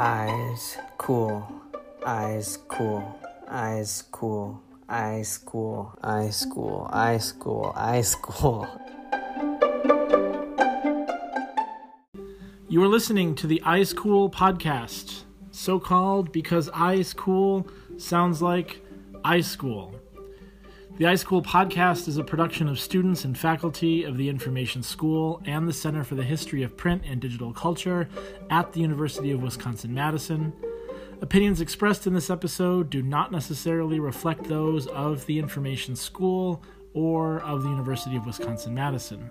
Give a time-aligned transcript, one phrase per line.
[0.00, 1.44] Eyes cool.
[2.06, 3.18] Eyes cool.
[3.48, 4.62] Eyes cool.
[4.88, 5.92] Eyes cool.
[6.04, 6.88] Eyes cool.
[6.92, 7.72] Eyes cool.
[7.74, 8.68] Eyes cool.
[12.68, 18.80] You are listening to the Eyes Cool podcast, so called because Eyes Cool sounds like
[19.24, 19.96] iSchool.
[20.98, 25.68] The iSchool podcast is a production of students and faculty of the Information School and
[25.68, 28.08] the Center for the History of Print and Digital Culture
[28.50, 30.52] at the University of Wisconsin Madison.
[31.20, 36.64] Opinions expressed in this episode do not necessarily reflect those of the Information School
[36.94, 39.30] or of the University of Wisconsin Madison.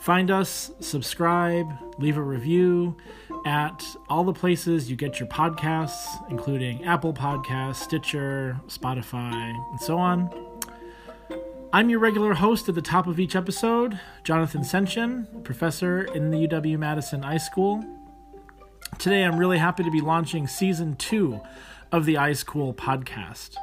[0.00, 2.96] Find us, subscribe, leave a review
[3.46, 9.96] at all the places you get your podcasts, including Apple Podcasts, Stitcher, Spotify, and so
[9.96, 10.49] on.
[11.72, 16.48] I'm your regular host at the top of each episode, Jonathan Senchyne, professor in the
[16.48, 17.88] UW Madison iSchool.
[18.98, 21.40] Today I'm really happy to be launching season two
[21.92, 23.54] of the iSchool podcast.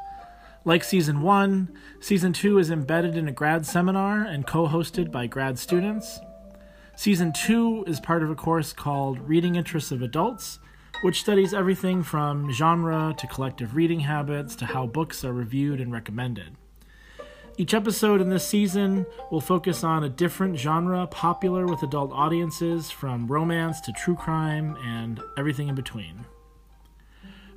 [0.64, 5.28] Like season one, season two is embedded in a grad seminar and co hosted by
[5.28, 6.22] grad students.
[6.96, 10.60] Season two is part of a course called Reading Interests of Adults,
[11.02, 15.92] which studies everything from genre to collective reading habits to how books are reviewed and
[15.92, 16.56] recommended.
[17.58, 22.92] Each episode in this season will focus on a different genre popular with adult audiences,
[22.92, 26.26] from romance to true crime and everything in between.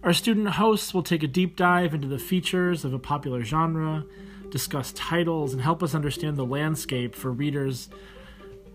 [0.02, 4.04] Our student hosts will take a deep dive into the features of a popular genre,
[4.48, 7.90] discuss titles, and help us understand the landscape for readers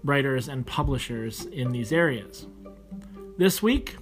[0.06, 2.46] writers, and publishers in these areas.
[3.38, 3.98] This week,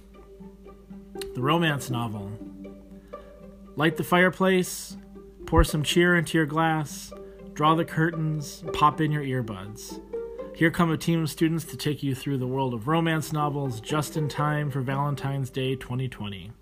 [1.34, 2.30] the romance novel.
[3.76, 4.96] Light the fireplace,
[5.46, 7.12] pour some cheer into your glass,
[7.52, 10.00] draw the curtains, pop in your earbuds.
[10.54, 13.80] Here come a team of students to take you through the world of romance novels
[13.80, 16.52] just in time for Valentine's Day 2020.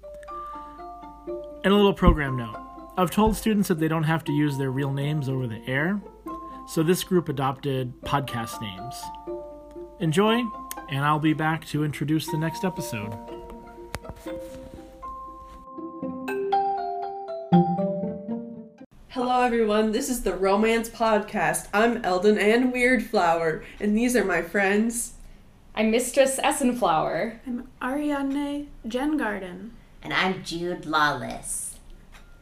[1.64, 2.58] And a little program note
[2.96, 6.00] I've told students that they don't have to use their real names over the air,
[6.68, 9.00] so this group adopted podcast names.
[10.00, 10.42] Enjoy,
[10.90, 13.12] and I'll be back to introduce the next episode.
[19.14, 19.92] Hello, everyone.
[19.92, 21.68] This is the Romance Podcast.
[21.74, 25.16] I'm Eldon and Weirdflower, and these are my friends.
[25.74, 27.36] I'm Mistress Essenflower.
[27.46, 29.74] I'm Ariadne Jen Garden.
[30.02, 31.78] And I'm Jude Lawless.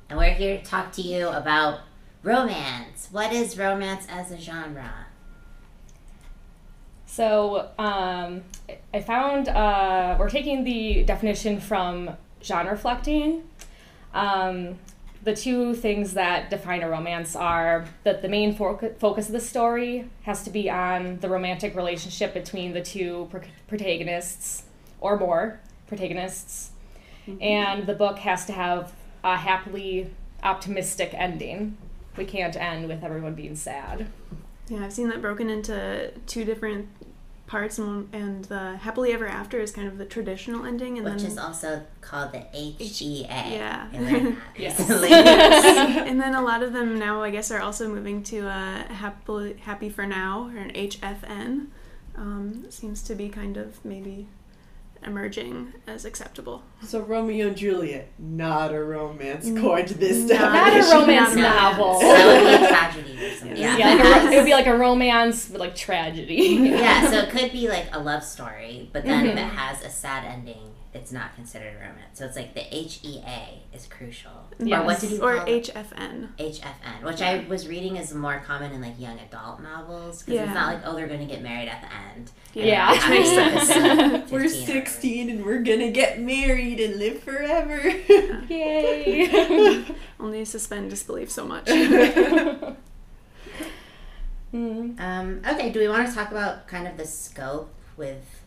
[0.09, 1.80] And we're here to talk to you about
[2.22, 3.09] romance.
[3.10, 5.06] What is romance as a genre?
[7.04, 8.44] So um,
[8.94, 12.10] I found uh, we're taking the definition from
[12.41, 13.42] Genreflecting.
[14.14, 14.78] Um,
[15.22, 19.41] the two things that define a romance are that the main fo- focus of the
[19.41, 23.38] story has to be on the romantic relationship between the two pr-
[23.69, 24.64] protagonists
[25.00, 26.70] or more protagonists,
[27.26, 27.42] mm-hmm.
[27.42, 28.92] and the book has to have
[29.25, 30.10] a happily
[30.42, 31.76] optimistic ending.
[32.16, 34.06] We can't end with everyone being sad.
[34.69, 36.88] Yeah, I've seen that broken into two different
[37.50, 41.22] parts, and, and the happily ever after is kind of the traditional ending, and which
[41.22, 43.27] then is also called the HEA.
[43.28, 43.88] Yeah.
[44.56, 44.78] yes.
[44.88, 49.56] and then a lot of them now, I guess, are also moving to a happy
[49.62, 51.66] happy for now or an HFN.
[52.15, 54.28] Um, seems to be kind of maybe
[55.05, 56.62] emerging as acceptable.
[56.83, 61.99] So Romeo and Juliet, not a romance according to this not, not a romance novel.
[62.00, 63.56] That would tragedy or something.
[63.56, 66.59] Yeah, yeah like a, it would be like a romance, but like tragedy.
[66.60, 69.39] yeah, so it could be like a love story, but then mm-hmm.
[69.39, 72.19] if it has a sad ending, it's not considered a romance.
[72.19, 74.33] So it's like the HEA is crucial.
[74.59, 74.81] Yes.
[74.81, 76.31] Or what did you or HFN.
[76.37, 80.47] HFN, which I was reading is more common in like young adult novels because yeah.
[80.47, 82.33] it's not like oh they're going to get married at the end.
[82.55, 83.09] Yeah, yeah.
[83.09, 83.28] makes
[83.69, 84.31] sense.
[84.33, 87.81] we're 16 and we're going to get married and live forever.
[88.49, 89.84] Yay.
[90.21, 91.67] Only suspend disbelief so much.
[91.67, 92.77] mm.
[94.53, 98.40] um, okay, do we want to talk about kind of the scope with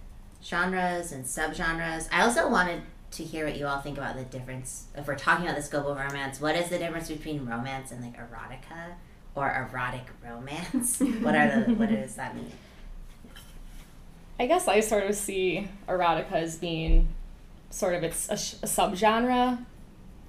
[0.43, 2.07] genres and subgenres.
[2.11, 2.81] I also wanted
[3.11, 4.87] to hear what you all think about the difference.
[4.95, 8.01] If we're talking about the scope of romance, what is the difference between romance and
[8.01, 8.95] like erotica
[9.35, 10.99] or erotic romance?
[11.21, 12.51] what are the what does that mean?
[14.39, 17.07] I guess I sort of see erotica as being
[17.69, 19.63] sort of its a, a subgenre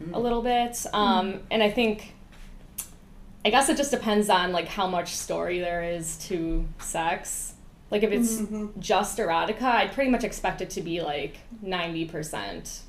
[0.02, 0.14] mm.
[0.14, 1.40] a little bit, um, mm.
[1.50, 2.14] and I think
[3.44, 7.53] I guess it just depends on like how much story there is to sex.
[7.90, 8.80] Like if it's mm-hmm.
[8.80, 12.80] just erotica, I'd pretty much expect it to be like 90%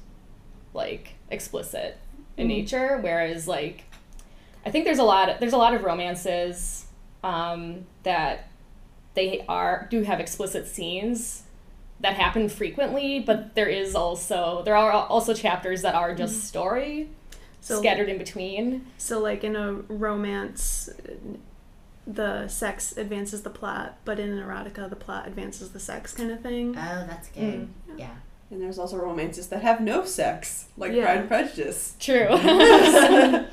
[0.74, 1.97] like explicit
[2.38, 2.57] in mm-hmm.
[2.57, 3.86] nature whereas like
[4.65, 6.86] I think there's a lot of, there's a lot of romances
[7.24, 8.50] um, that
[9.13, 11.44] they are do have explicit scenes
[12.01, 17.09] that happen frequently, but there is also there are also chapters that are just story
[17.62, 18.88] So scattered in between.
[18.97, 20.89] So, like in a romance,
[22.07, 26.31] the sex advances the plot, but in an erotica, the plot advances the sex, kind
[26.31, 26.75] of thing.
[26.78, 27.68] Oh, that's good.
[27.98, 28.12] Yeah.
[28.52, 31.04] And there's also romances that have no sex, like Yeah.
[31.06, 31.96] Pride and Prejudice.
[32.00, 32.28] True.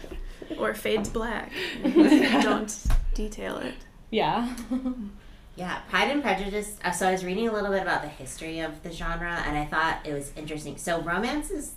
[0.59, 1.51] Or fades black.
[1.83, 3.75] Don't detail it.
[4.11, 4.55] yeah.
[5.55, 6.79] Yeah, Pride and Prejudice.
[6.83, 9.55] Uh, so I was reading a little bit about the history of the genre, and
[9.57, 10.79] I thought it was interesting.
[10.79, 11.73] So romance is,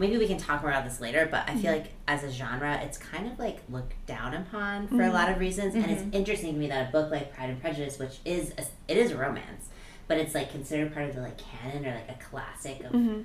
[0.00, 1.82] maybe we can talk more about this later, but I feel mm-hmm.
[1.82, 5.12] like as a genre, it's kind of like looked down upon for a mm-hmm.
[5.12, 6.14] lot of reasons, and it's mm-hmm.
[6.14, 9.10] interesting to me that a book like Pride and Prejudice, which is a, it is
[9.12, 9.68] a romance,
[10.08, 13.24] but it's like considered part of the like canon or like a classic of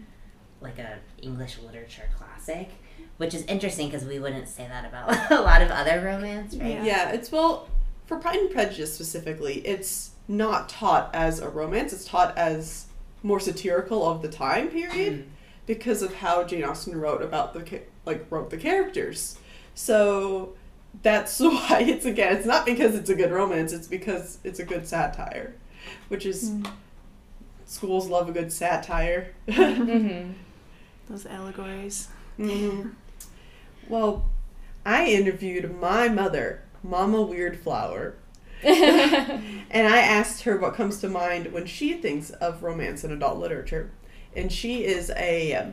[0.60, 2.69] like a English literature classic.
[3.18, 6.72] Which is interesting because we wouldn't say that about a lot of other romance, right?
[6.72, 6.83] Yeah.
[6.83, 7.69] Yeah, it's well,
[8.06, 12.88] for Pride and Prejudice specifically, it's not taught as a romance, it's taught as
[13.24, 15.25] more satirical of the time period
[15.65, 19.38] because of how Jane Austen wrote about the like wrote the characters.
[19.73, 20.53] So
[21.01, 24.65] that's why it's again, it's not because it's a good romance, it's because it's a
[24.65, 25.56] good satire,
[26.07, 26.51] which is
[27.65, 29.33] schools love a good satire.
[29.51, 30.31] hmm
[31.09, 32.09] Those allegories.
[32.39, 32.94] Mhm.
[33.88, 34.25] Well,
[34.85, 38.13] I interviewed my mother, Mama Weirdflower,
[38.63, 43.38] and I asked her what comes to mind when she thinks of romance in adult
[43.39, 43.91] literature.
[44.36, 45.72] And she is a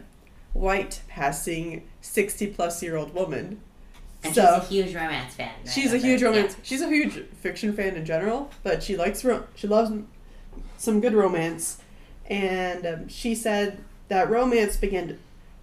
[0.53, 3.61] white passing 60 plus year old woman.
[4.25, 5.50] And So- she's a huge romance fan.
[5.64, 5.73] right?
[5.73, 6.56] She's a huge romance.
[6.62, 9.91] She's a huge fiction fan in general, but she likes ro- she loves
[10.79, 11.79] some good romance,
[12.29, 13.79] and um, she said
[14.09, 15.17] that romance began to,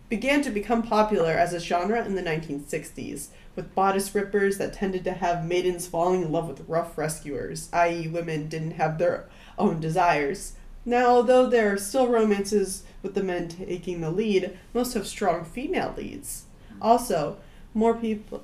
[0.10, 5.04] began to become popular as a genre in the 1960s, with bodice rippers that tended
[5.04, 9.80] to have maidens falling in love with rough rescuers, i.e., women didn't have their own
[9.80, 10.54] desires.
[10.86, 15.46] Now, although there are still romances with the men taking the lead, most have strong
[15.46, 16.46] female leads.
[16.82, 17.38] Also,
[17.74, 18.44] more people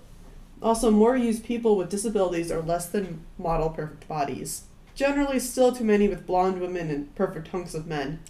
[0.62, 4.64] also, more use people with disabilities or less than model perfect bodies.
[4.96, 8.22] Generally, still too many with blonde women and perfect hunks of men.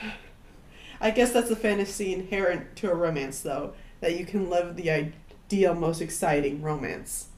[1.00, 4.90] I guess that's the fantasy inherent to a romance, though, that you can live the
[4.90, 7.28] ideal, most exciting romance.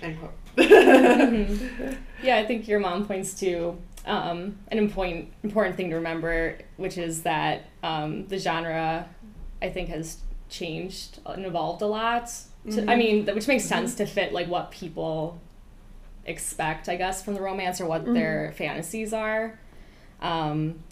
[0.00, 0.32] End quote.
[2.22, 3.76] Yeah, I think your mom points to
[4.06, 9.08] um, an important important thing to remember, which is that um, the genre,
[9.60, 10.18] I think, has
[10.48, 12.26] changed and evolved a lot.
[12.70, 12.98] To, I Mhm.
[12.98, 15.40] mean, th- which makes sense to fit like what people
[16.26, 19.58] expect, I guess, from the romance or what their fantasies are,
[20.20, 20.82] um,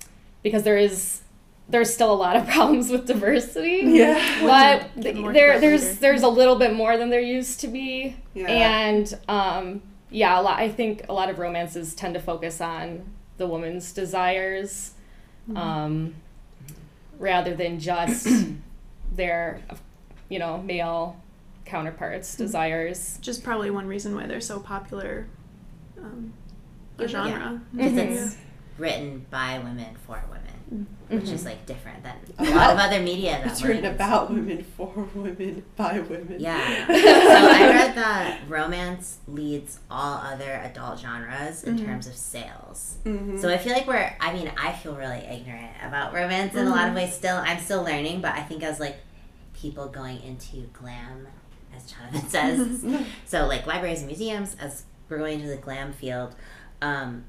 [0.43, 1.21] because there is
[1.69, 3.83] there's still a lot of problems with diversity.
[3.85, 4.21] Yeah.
[4.45, 8.17] But Get there there's there's a little bit more than there used to be.
[8.35, 8.49] Yeah.
[8.49, 13.05] And um, yeah, a lot, I think a lot of romances tend to focus on
[13.37, 14.93] the woman's desires
[15.57, 16.15] um,
[17.19, 18.29] rather than just
[19.13, 19.61] their,
[20.29, 21.21] you know, male
[21.65, 23.15] counterparts' desires.
[23.19, 25.27] Which is probably one reason why they're so popular.
[25.99, 26.33] Um,
[26.99, 27.09] a Yeah.
[27.09, 27.61] genre.
[27.75, 27.99] Because Mhm.
[28.27, 28.37] it's
[28.79, 30.60] written by women for women,
[31.09, 33.33] which is like different than a lot of other media.
[33.43, 36.37] That It's written about women, for women, by women.
[36.39, 36.87] Yeah.
[36.87, 42.99] so I read that romance leads all other adult genres in terms of sales.
[43.05, 43.41] Mhm.
[43.41, 46.71] So I feel like we're, I mean, I feel really ignorant about romance in a
[46.71, 47.37] lot of ways still.
[47.37, 48.97] I'm still learning, but I think as like
[49.55, 51.27] people going into glam,
[51.75, 52.29] as Jonathan
[52.85, 52.85] says,
[53.27, 56.37] so like libraries and museums, as we're going into the glam field,
[56.81, 57.25] um,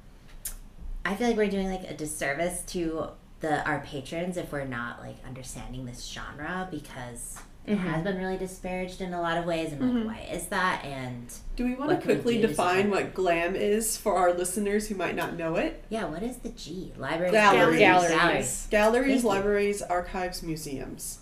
[1.03, 3.07] I feel like we're doing like a disservice to
[3.41, 7.87] the our patrons if we're not like understanding this genre because it mm-hmm.
[7.87, 10.07] has been really disparaged in a lot of ways and like mm-hmm.
[10.07, 14.33] why is that and Do we want to quickly define what glam is for our
[14.33, 15.83] listeners who might not know it?
[15.89, 17.79] yeah what is the G libraries Galleries.
[17.79, 18.67] Galleries.
[18.71, 19.29] Galleries, Thank you.
[19.29, 21.19] libraries, archives, museums.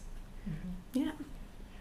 [0.49, 0.99] Mm-hmm.
[1.03, 1.11] Yeah.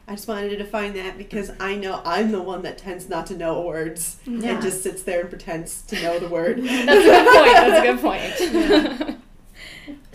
[0.08, 3.26] I just wanted to define that because I know I'm the one that tends not
[3.26, 4.52] to know words Yeah.
[4.52, 6.58] and just sits there and pretends to know the word.
[6.62, 8.22] That's a good point.
[8.22, 9.18] That's a good point.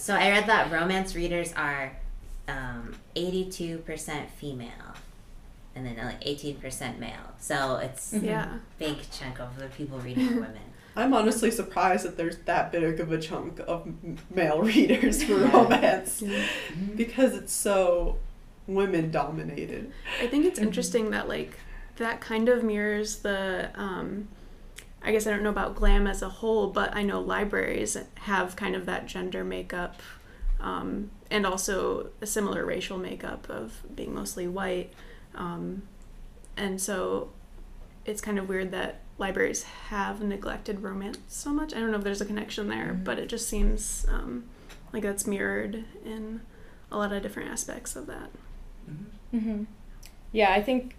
[0.04, 1.96] So I read that romance readers are
[2.50, 4.68] um, 82% female
[5.78, 7.32] and then like 18% male.
[7.40, 8.58] So it's Yeah.
[8.78, 10.60] big chunk of the people reading are women.
[10.98, 13.94] I'm honestly surprised that there's that big of a chunk of
[14.30, 16.22] male readers for romance
[16.98, 18.18] because it's so
[18.68, 19.90] women dominated.
[20.22, 21.58] I think it's interesting that like
[21.96, 24.28] that kind of mirrors the um
[25.04, 28.56] I guess I don't know about glam as a whole, but I know libraries have
[28.56, 30.02] kind of that gender makeup
[30.62, 34.94] um, and also a similar racial makeup of being mostly white.
[35.36, 35.84] Um,
[36.56, 37.32] and so
[38.06, 41.74] it's kind of weird that libraries have neglected romance so much.
[41.74, 44.46] I don't know if there's a connection there, but it just seems um,
[44.94, 46.42] like that's mirrored in
[46.92, 48.30] a lot of different aspects of that.
[49.32, 49.64] hmm
[50.32, 50.96] Yeah, I think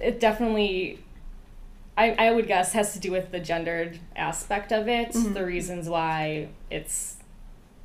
[0.00, 1.00] it definitely,
[2.00, 5.10] I, I would guess, has to do with the gendered aspect of it.
[5.12, 5.34] Mhm.
[5.34, 7.16] The reasons why it's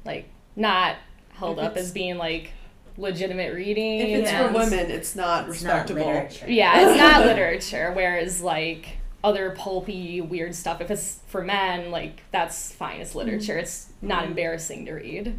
[0.06, 0.96] like not
[1.34, 2.52] held If up as being like
[2.98, 4.00] legitimate reading.
[4.00, 4.48] If it's Yeah.
[4.48, 6.06] for women, it's not It's respectable.
[6.06, 6.46] literature.
[6.50, 7.92] Yeah, it's not literature.
[7.94, 13.02] Whereas like other pulpy weird stuff, if it's for men, like that's fine.
[13.02, 13.58] It's literature.
[13.58, 14.28] It's not Mhm.
[14.28, 15.38] embarrassing to read.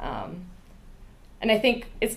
[0.00, 0.44] Um,
[1.40, 2.16] and I think it's.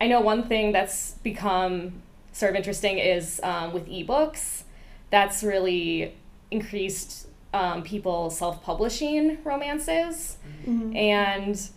[0.00, 4.62] I know one thing that's become sort of interesting is um, with ebooks.
[5.10, 6.14] That's really
[6.50, 10.36] increased um, people self-publishing romances
[10.66, 10.94] Mhm.
[10.96, 11.68] and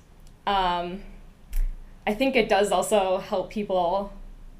[0.47, 1.01] um,
[2.05, 4.11] I think it does also help people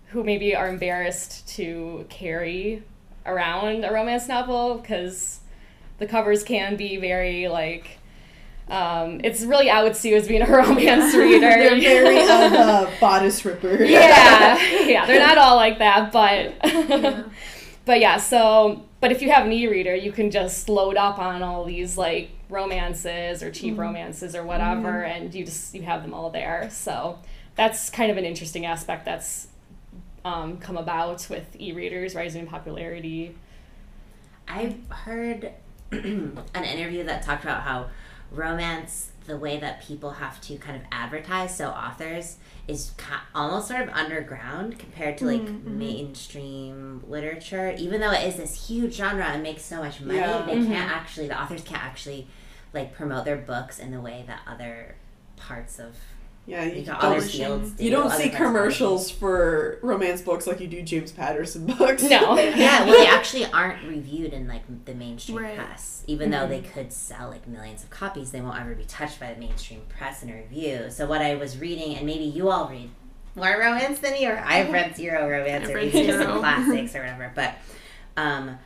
[0.10, 2.84] who maybe are embarrassed to carry
[3.26, 5.40] around a romance novel because
[6.00, 7.98] the covers can be very like
[8.70, 11.40] um, it's really I would see as being a romance reader.
[11.42, 13.84] They're very of a bodice ripper.
[13.84, 17.24] yeah, yeah, they're not all like that, but Yeah.
[17.86, 21.42] But yeah, so but if you have an e-reader, you can just load up on
[21.42, 26.14] all these like romances or cheap romances or whatever, and you just you have them
[26.14, 26.70] all there.
[26.72, 27.18] So
[27.56, 29.48] that's kind of an interesting aspect that's
[30.24, 33.36] um, come about with e-readers rising in popularity.
[34.48, 35.52] I've heard
[35.92, 37.88] an interview that talked about how
[38.32, 42.38] romance, the way that people have to kind of advertise, so authors,
[42.68, 42.92] is
[43.36, 45.78] almost sort of underground compared to like Mm, mhm.
[45.78, 47.74] mainstream literature.
[47.78, 50.42] Even though it is this huge genre and makes so much money, Yeah.
[50.46, 50.68] they Mhm.
[50.68, 52.28] can't actually, the authors can't actually
[52.74, 54.96] like promote their books in the way that other
[55.36, 55.96] parts of
[56.48, 57.40] Yeah, like, you, other Publishing.
[57.46, 57.84] fields do.
[57.86, 62.02] you don't see parts of commercials for romance books like you do James Patterson books.
[62.04, 62.36] No.
[62.38, 65.56] yeah, well, they actually aren't reviewed in like the mainstream Right.
[65.56, 66.04] press.
[66.08, 69.34] Even though they could sell like millions of copies, they won't ever be touched by
[69.34, 70.90] the mainstream press and review.
[70.90, 72.90] So what I was reading, and maybe you all read
[73.36, 76.24] more romance than me, or I've read zero romance, I've or read zero.
[76.24, 77.32] some classics or whatever.
[77.36, 77.54] But
[78.18, 78.58] um,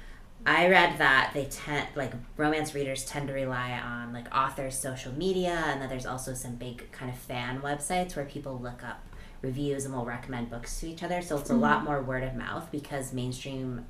[0.45, 5.11] I read that they tend like romance readers tend to rely on like authors' social
[5.13, 9.03] media, and that there's also some big kind of fan websites where people look up
[9.41, 11.21] reviews and will recommend books to each other.
[11.21, 13.85] So it's a lot more word of mouth because mainstream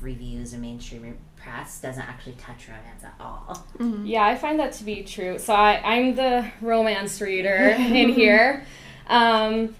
[0.00, 3.64] reviews and mainstream press doesn't actually touch romance at all.
[3.78, 4.06] Mhm.
[4.08, 5.38] Yeah, I find that to be true.
[5.38, 8.64] So I, I'm the romance reader in here.
[9.06, 9.74] Um,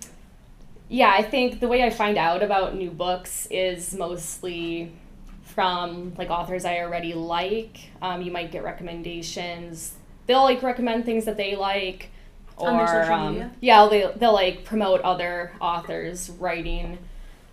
[0.88, 4.92] yeah, I think the way I find out about new books is mostly
[5.54, 7.78] from like authors I already like.
[8.02, 9.92] Um, you might get recommendations.
[10.26, 12.10] They'll like recommend things that they like,
[12.56, 13.50] or On social um, media?
[13.60, 16.98] yeah, they they'll like promote other authors' writing.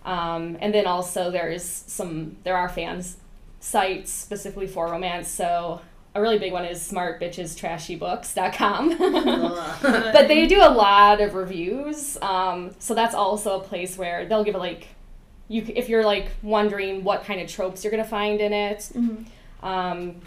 [0.04, 3.16] Um, and then also there's some there are fans
[3.60, 5.28] sites specifically for romance.
[5.28, 5.80] So
[6.14, 8.98] a really big one is smartbitchestrashybooks.com.
[10.12, 12.18] but they do a lot of reviews.
[12.20, 14.88] Um, so that's also a place where they'll give it like
[15.52, 19.24] you if you're like wondering what kind of tropes you're gonna find in it, Mhm.
[19.62, 20.20] um,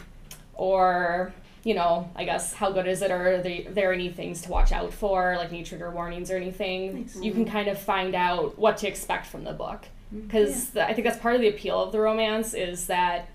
[0.54, 4.44] or you know, I guess how good is it, or are there, there any things
[4.44, 7.02] to watch out for, like any trigger warnings or anything?
[7.02, 7.16] Nice.
[7.20, 11.08] You can kind of find out what to expect from the book because I think
[11.08, 13.30] that's part of the appeal of the romance is that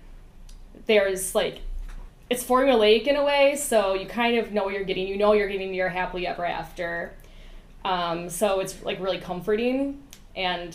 [0.85, 1.59] there's like
[2.29, 5.05] it's formulaic in a way, so you kind of know what you're getting.
[5.05, 7.11] You know you're getting your happily ever after.
[7.83, 10.01] Um, so it's like really comforting,
[10.37, 10.73] and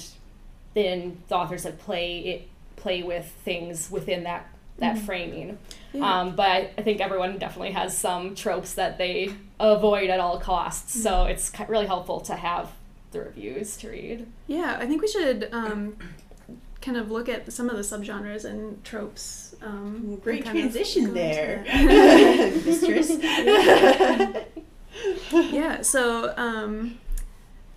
[0.77, 4.47] then the authors like play it play with things within that
[4.79, 5.57] that framing.
[5.95, 6.21] Yeah.
[6.21, 10.39] Um, but I, I think everyone definitely has some tropes that they avoid at all
[10.39, 11.03] costs.
[11.03, 12.71] So it's really helpful to have
[13.13, 14.27] the reviews to read.
[14.47, 15.97] Yeah, I think we should um,
[16.83, 19.57] kind of look at some of the subgenres and tropes.
[19.63, 21.65] Um, Great and transition there,
[22.67, 23.17] mistress.
[25.33, 26.99] yeah, so um,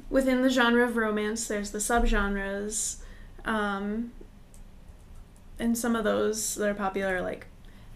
[0.10, 2.98] within the genre of romance, there's the subgenres,
[3.46, 4.12] um,
[5.58, 7.48] and some of those that are popular, like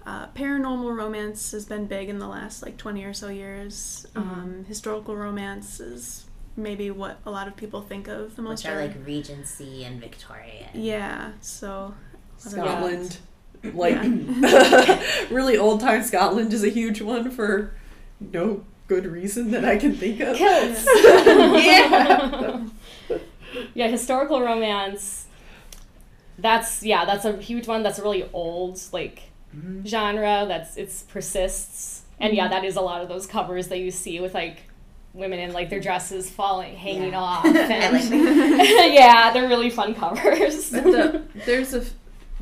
[0.06, 4.06] uh, paranormal romance, has been big in the last like 20 or so years.
[4.16, 8.64] Um, historical romance is maybe what a lot of people think of the most.
[8.64, 10.70] Which are like Regency and Victorian.
[10.74, 11.94] yeah, so
[12.38, 13.18] Scotland,
[13.64, 13.96] like
[15.32, 17.74] really old time Scotland, is a huge one for
[18.20, 20.36] no good reason that I can think of.
[20.36, 20.86] Kilts.
[21.66, 22.64] yeah.
[23.74, 25.28] yeah, historical romance.
[26.38, 27.84] That's yeah, that's a huge one.
[27.84, 29.24] That's a really old like
[29.56, 29.86] mm-hmm.
[29.86, 30.46] genre.
[30.48, 32.54] That's it's persists, and yeah, mm-hmm.
[32.54, 34.64] that is a lot of those covers that you see with like
[35.14, 37.20] women in like their dresses falling, hanging Yeah.
[37.20, 37.46] off.
[37.46, 38.14] And,
[38.94, 40.72] yeah, they're really fun covers.
[40.72, 41.94] But the, there's a f-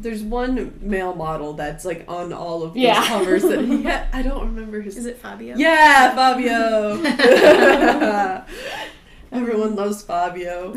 [0.02, 3.06] there's one male model that's like on all of those Yeah.
[3.08, 4.08] covers that he had.
[4.14, 4.98] I don't remember his.
[4.98, 5.56] Is it Fabio?
[5.56, 7.02] Yeah, Fabio.
[9.32, 10.74] Everyone loves Fabio.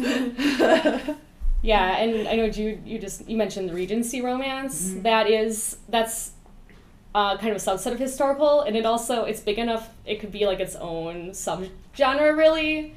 [1.63, 4.89] Yeah, and I know Jude, you just you mentioned the Regency romance.
[4.91, 5.03] Mm-hmm.
[5.03, 6.33] That is that's
[7.15, 9.89] uh, kind of a subset of historical, and it also it's big enough.
[10.05, 12.95] It could be like its own subgenre, really.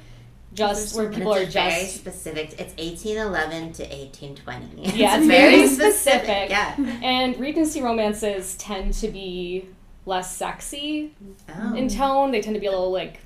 [0.54, 2.52] Just where people it's are very specific.
[2.58, 4.82] It's 1811 to 1820.
[4.98, 6.48] Yeah, it's it's very very specific.
[6.48, 6.50] specific.
[6.50, 6.74] Yeah.
[7.02, 9.68] and Regency romances tend to be
[10.06, 11.14] less sexy
[11.54, 11.74] Oh.
[11.74, 12.30] in tone.
[12.32, 13.20] They tend to be a little like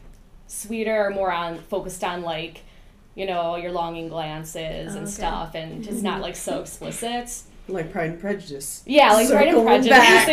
[0.49, 2.63] sweeter, more on focused on like
[3.15, 5.11] you know your longing glances Oh, and okay.
[5.13, 7.31] stuff, and just not like so explicit.
[7.69, 8.83] like Pride and Prejudice.
[8.85, 10.27] Yeah, like Pride and Prejudice.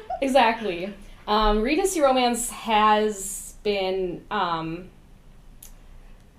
[0.22, 0.92] exactly.
[1.28, 4.88] Um, Regency romance has been um,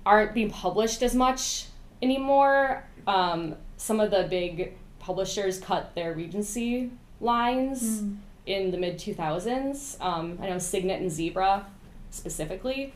[0.06, 1.66] aren't being published as much
[2.02, 2.84] anymore.
[3.08, 8.04] Um, some of the big publishers cut their Regency lines
[8.46, 9.98] in the mid two thousands.
[10.02, 11.66] Um, I know Signet and Zebra
[12.10, 12.94] specifically.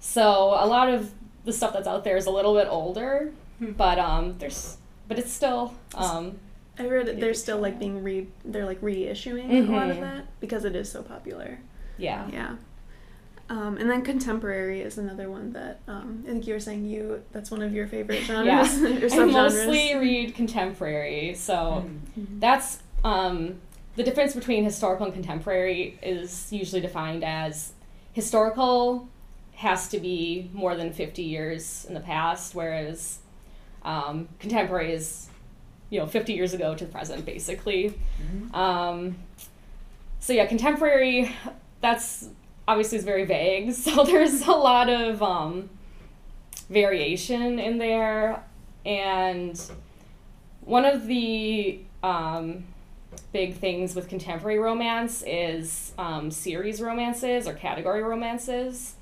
[0.00, 0.22] So
[0.58, 1.10] a lot of
[1.44, 4.76] the stuff that's out there is a little bit older, but um, there's
[5.08, 6.38] but it's still um,
[6.78, 7.20] I read it.
[7.20, 8.28] They're still like being re.
[8.44, 10.00] They're like reissuing a lot of Mhm.
[10.00, 11.58] that because it is so popular.
[11.98, 12.28] yeah.
[12.32, 12.56] Yeah.
[13.50, 17.22] Um, and then contemporary is another one that um, I think you were saying you.
[17.32, 18.82] That's one of your favorite genres
[19.14, 21.88] or I mostly read contemporary, so
[22.38, 23.54] that's um,
[23.96, 27.72] the difference between historical and contemporary is usually defined as
[28.12, 29.08] historical
[29.54, 33.18] has to be more than 50 years in the past, whereas
[33.82, 35.28] um, contemporary is,
[35.90, 37.94] you know, 50 years ago to the present, basically.
[38.54, 39.16] Um,
[40.20, 41.34] so yeah, contemporary,
[41.80, 42.28] that's
[42.68, 43.72] obviously is very vague.
[43.88, 45.70] So there's a lot of um,
[46.68, 48.44] variation in there,
[48.84, 49.60] and
[50.60, 52.64] one of the um,
[53.32, 58.94] big things with contemporary romance is um, series romances or category romances.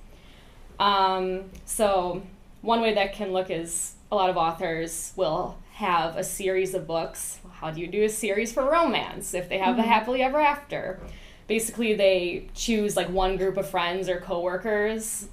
[0.79, 2.23] Um, so
[2.63, 6.87] one way that can look is a lot of authors will have a series of
[6.87, 7.41] books.
[7.55, 11.01] How do you do a series for romance if they have a happily ever after?
[11.49, 15.29] Basically, they choose like one group of friends or coworkers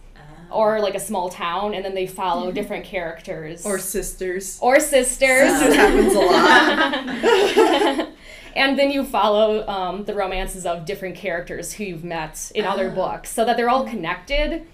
[0.52, 4.60] or like a small town, and then they follow different characters Or sisters.
[4.62, 5.50] or sisters.
[5.50, 8.10] Sisters happens a lot.
[8.56, 12.92] and then you follow um, the romances of different characters who you've met in other
[12.92, 12.96] Ah.
[12.96, 14.68] books so that they're all connected.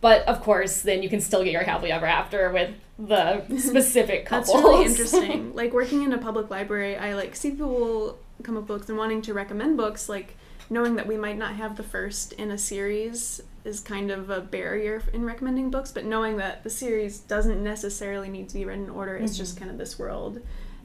[0.00, 4.26] But of course, then you can still get your happily ever after with the specific
[4.26, 4.52] couple.
[4.54, 5.54] That's really interesting.
[5.54, 8.98] like working in a public library, I like see people come up with books and
[8.98, 10.08] wanting to recommend books.
[10.08, 10.36] Like
[10.70, 14.40] knowing that we might not have the first in a series is kind of a
[14.40, 15.90] barrier in recommending books.
[15.92, 19.54] But knowing that the series doesn't necessarily need to be read in order, it's just
[19.54, 19.64] mm-hmm.
[19.64, 20.40] kind of this world,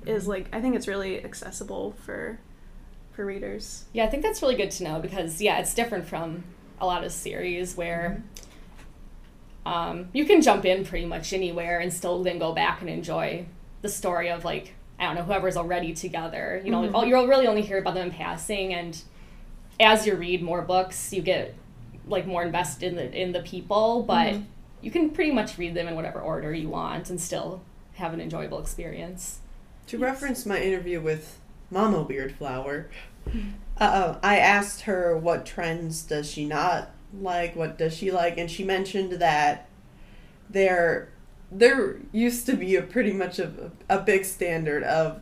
[0.05, 2.39] is like I think it's really accessible for
[3.11, 3.85] for readers.
[3.93, 6.43] Yeah, I think that's really good to know because yeah, it's different from
[6.79, 8.23] a lot of series where
[9.65, 9.71] mm-hmm.
[9.71, 13.45] um, you can jump in pretty much anywhere and still then go back and enjoy
[13.81, 16.61] the story of like I don't know whoever's already together.
[16.63, 16.95] You know, mm-hmm.
[16.95, 19.01] all you'll really only hear about them in passing, and
[19.79, 21.55] as you read more books, you get
[22.07, 24.35] like more invested in the in the people, but
[24.81, 27.61] you can pretty much read them in whatever order you want and still
[27.95, 29.39] have an enjoyable experience.
[29.87, 31.39] To reference my interview with
[31.69, 32.85] Mama Weirdflower,
[33.77, 38.49] uh, I asked her what trends does she not like, what does she like, and
[38.49, 39.67] she mentioned that
[40.49, 41.09] there
[41.51, 45.21] there used to be a pretty much a, a big standard of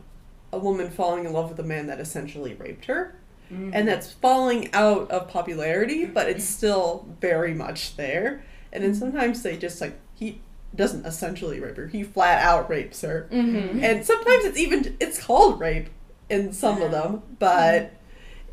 [0.52, 3.17] a woman falling in love with a man that essentially raped her.
[3.50, 3.86] And mm-hmm.
[3.86, 8.44] that's falling out of popularity, but it's still very much there.
[8.72, 9.00] And then mm-hmm.
[9.00, 10.40] sometimes they just like he
[10.74, 13.28] doesn't essentially rape her; he flat out rapes her.
[13.32, 13.82] Mm-hmm.
[13.82, 15.88] and sometimes it's even it's called rape
[16.28, 17.94] in some of them but mm-hmm.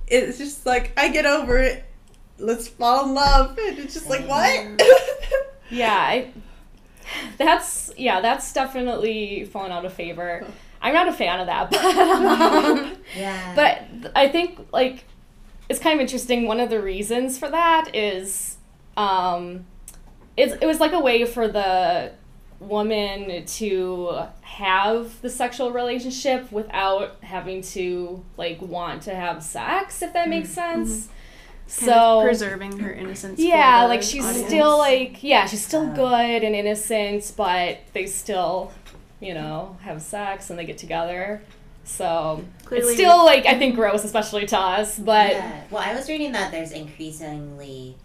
[0.08, 1.84] it's just like i get over it.
[2.38, 3.58] Let's fall in love.
[3.58, 4.82] And it's just like what?
[5.70, 6.32] Yeah, I,
[7.38, 10.46] that's yeah, that's definitely fallen out of favor.
[10.82, 13.54] I'm not a fan of that, but um, Yeah.
[13.56, 15.06] but I think like
[15.70, 16.46] it's kind of interesting.
[16.48, 18.58] One of the reasons for that is
[18.98, 19.66] um,
[20.38, 22.12] it's, it was like a way for the
[22.60, 30.14] woman to have the sexual relationship without having to like want to have sex, if
[30.14, 31.08] that makes sense.
[31.08, 33.40] Kind of So preserving her innocence.
[33.40, 34.48] for yeah, the like she's audience.
[34.48, 38.72] still like yeah, she's still good and innocent, but they still,
[39.26, 41.42] you know, have sex and they get together.
[41.84, 44.98] So Clearly- it's still like I think gross, especially to us.
[45.00, 45.62] But yeah.
[45.72, 47.96] Well, I was reading that there's increasingly,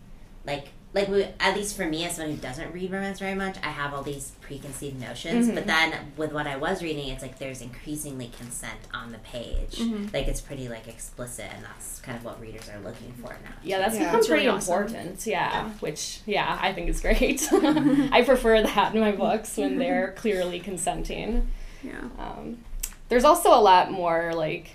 [0.47, 3.57] like, like we, at least for me as someone who doesn't read romance very much
[3.63, 7.39] i have all these preconceived notions but then with what i was reading it's like
[7.39, 9.81] there's increasingly consent on the page
[10.13, 13.53] like it's pretty like explicit and that's kind of what readers are looking for now
[13.63, 14.05] Yeah, that's Yeah.
[14.07, 14.75] become It's really pretty awesome.
[14.83, 15.27] important.
[15.27, 17.47] Yeah, which yeah, I think is great.
[17.53, 21.49] I prefer that in my books when they're clearly consenting.
[21.85, 22.01] Yeah.
[22.19, 22.65] Um,
[23.11, 24.71] there's also a lot more like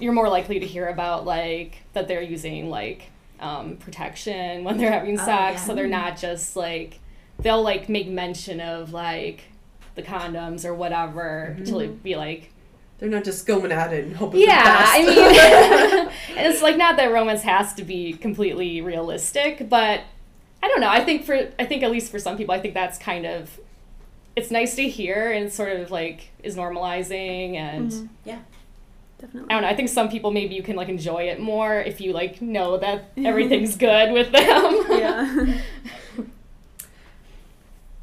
[0.00, 3.10] you're more likely to hear about like that they're using like
[3.42, 5.64] um, protection when they're having Oh, sex, yeah.
[5.66, 7.00] so they're not just like
[7.40, 9.42] they'll like make mention of like
[9.94, 12.50] the condoms or whatever to like, be like
[12.98, 15.18] They're not just going at it and hoping yeah, for the best.
[15.18, 15.98] I
[16.36, 20.00] mean, and it's like not that romance has to be completely realistic, but
[20.62, 20.88] I don't know.
[20.90, 23.58] I think for I think at least for some people, I think that's kind of
[24.36, 28.08] it's nice to hear and sort of like is normalizing and Mhm.
[28.24, 28.38] yeah
[29.22, 29.48] Definitely.
[29.50, 29.68] I don't know.
[29.68, 32.76] I think some people maybe you can like enjoy it more if you like know
[32.76, 34.82] that everything's good with them.
[34.90, 35.60] Yeah.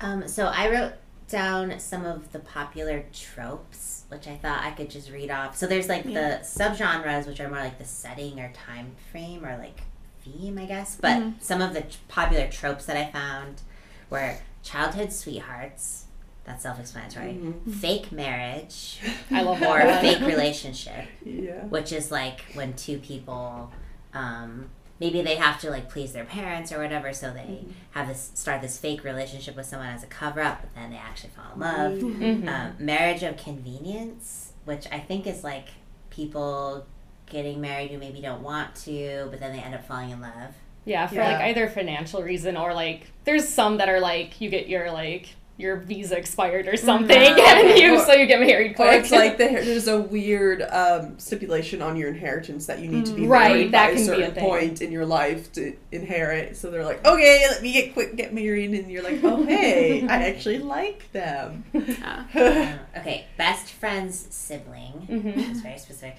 [0.01, 0.93] Um, so I wrote
[1.27, 5.57] down some of the popular tropes, which I thought I could just read off.
[5.57, 6.37] So there's like Yeah.
[6.39, 9.81] the subgenres, which are more like the setting or time frame or like
[10.23, 10.95] theme, I guess.
[10.95, 13.61] But some of the t- popular tropes that I found
[14.09, 16.05] were childhood sweethearts.
[16.49, 17.39] That's self-explanatory.
[17.79, 18.99] Fake marriage
[19.31, 20.01] I love or that.
[20.01, 21.63] fake relationship yeah.
[21.65, 23.71] which is like when two people
[24.15, 28.31] um, maybe they have to like please their parents or whatever so they have this
[28.33, 31.53] start this fake relationship with someone as a cover up but then they actually fall
[31.53, 32.47] in love Mhm.
[32.49, 35.67] um, marriage of convenience which i think is like
[36.09, 36.85] people
[37.27, 40.55] getting married who maybe don't want to but then they end up falling in love
[40.85, 41.33] Yeah, for Yeah.
[41.33, 45.29] like either financial reason or like there's some that are like you get your like
[45.59, 49.01] your visa expired or something and you Or- so you get married Or quick.
[49.03, 53.13] it's like the, there's a weird um, stipulation on your inheritance that you need to
[53.13, 54.43] be Right, married that by a can be a certain thing.
[54.45, 56.55] point in your life to inherit.
[56.55, 60.07] So they're like, okay, let me get quick, get married, and you're like, oh hey,
[60.07, 61.65] I actually like them.
[61.73, 62.79] Yeah.
[62.95, 65.49] Um, okay best friend's sibling Mhm.
[65.51, 66.15] it's very specific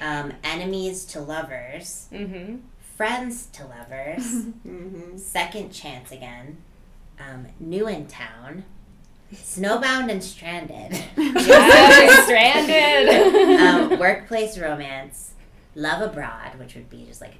[0.00, 2.60] um, enemies to lovers Mhm.
[2.96, 6.56] friends to lovers hmm Second Chance Again,
[7.18, 8.64] um, New in Town,
[9.32, 13.60] Snowbound and Stranded, Yeah, stranded.
[13.60, 15.34] um, Workplace Romance,
[15.74, 17.34] Love Abroad, which would be just like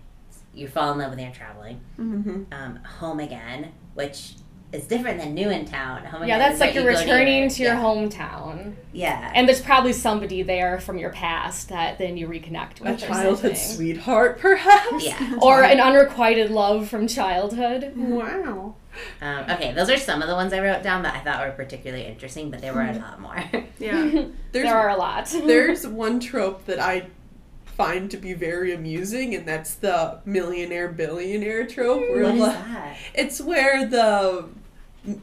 [0.55, 4.35] you fall in love when you're traveling, hmm um, Home Again, which
[4.73, 6.05] is different than New in Town.
[6.05, 9.31] Home yeah, that's like you're you returning to your yeah, hometown, Yeah.
[9.35, 13.03] and there's probably somebody there from your past that then you reconnect with.
[13.03, 15.05] or childhood sweetheart, perhaps.
[15.05, 15.39] yeah.
[15.41, 17.93] or an unrequited love from childhood.
[17.97, 18.75] Wow.
[19.21, 21.53] Um, okay, those are some of the ones I wrote down that I thought were
[21.55, 23.43] particularly interesting, but there were a lot more.
[23.79, 24.03] Yeah.
[24.53, 25.27] There's there are a lot.
[25.47, 27.07] there's one trope that I
[27.65, 32.01] find to be very amusing, and that's the millionaire billionaire trope.
[32.01, 32.97] Where what is like- that?
[33.15, 34.49] It's where the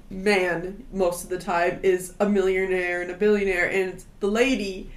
[0.09, 4.91] man most of the time is a millionaire and a billionaire, and the lady.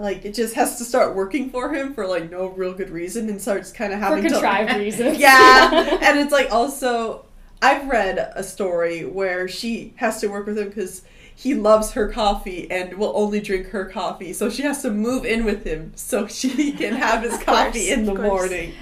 [0.00, 3.28] Like it just has to start working for him for like no real good reason,
[3.28, 4.78] and starts kind of for having contrived to.
[4.78, 5.18] reasons.
[5.18, 7.24] yeah, and it's like also,
[7.60, 11.02] I've read a story where she has to work with him because
[11.34, 15.24] he loves her coffee and will only drink her coffee, so she has to move
[15.24, 18.72] in with him so she can have his coffee in the morning.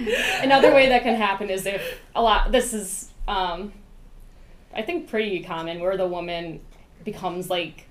[0.41, 2.51] Another way that can happen is if a lot.
[2.51, 3.73] This is, um,
[4.75, 6.59] I think, pretty common where the woman
[7.03, 7.85] becomes like,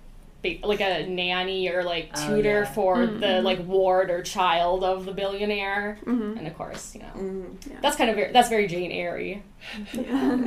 [0.63, 2.73] like a nanny or like Oh, tutor yeah.
[2.73, 3.43] for the Mhm.
[3.43, 6.39] like ward or child of the billionaire, Mhm.
[6.39, 7.81] and of course, you know, Mm.
[7.83, 9.19] that's kind of very, that's very Jane Eyre.
[9.93, 10.39] Yeah.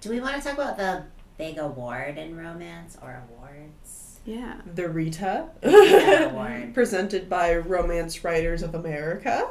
[0.00, 1.04] Do we want to talk about the
[1.36, 4.20] big award in romance or awards?
[4.24, 4.60] Yeah.
[4.74, 6.74] The Rita Rita Award.
[6.74, 9.48] presented by Romance Writers of America.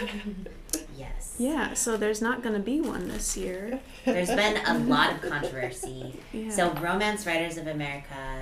[0.96, 1.36] Yes.
[1.38, 1.74] Yeah.
[1.74, 3.78] So there's not going to be one this year.
[4.04, 6.20] There's been a lot of controversy.
[6.32, 6.50] Yeah.
[6.50, 8.40] So, Romance Writers of America,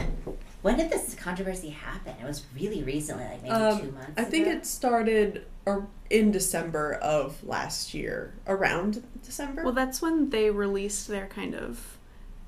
[0.63, 2.15] when did this controversy happen?
[2.21, 4.57] It was really recently, like maybe Um, two months I think ago.
[4.57, 9.65] it started or in December of last year, around December.
[9.65, 11.99] Well, that's when they released their kind of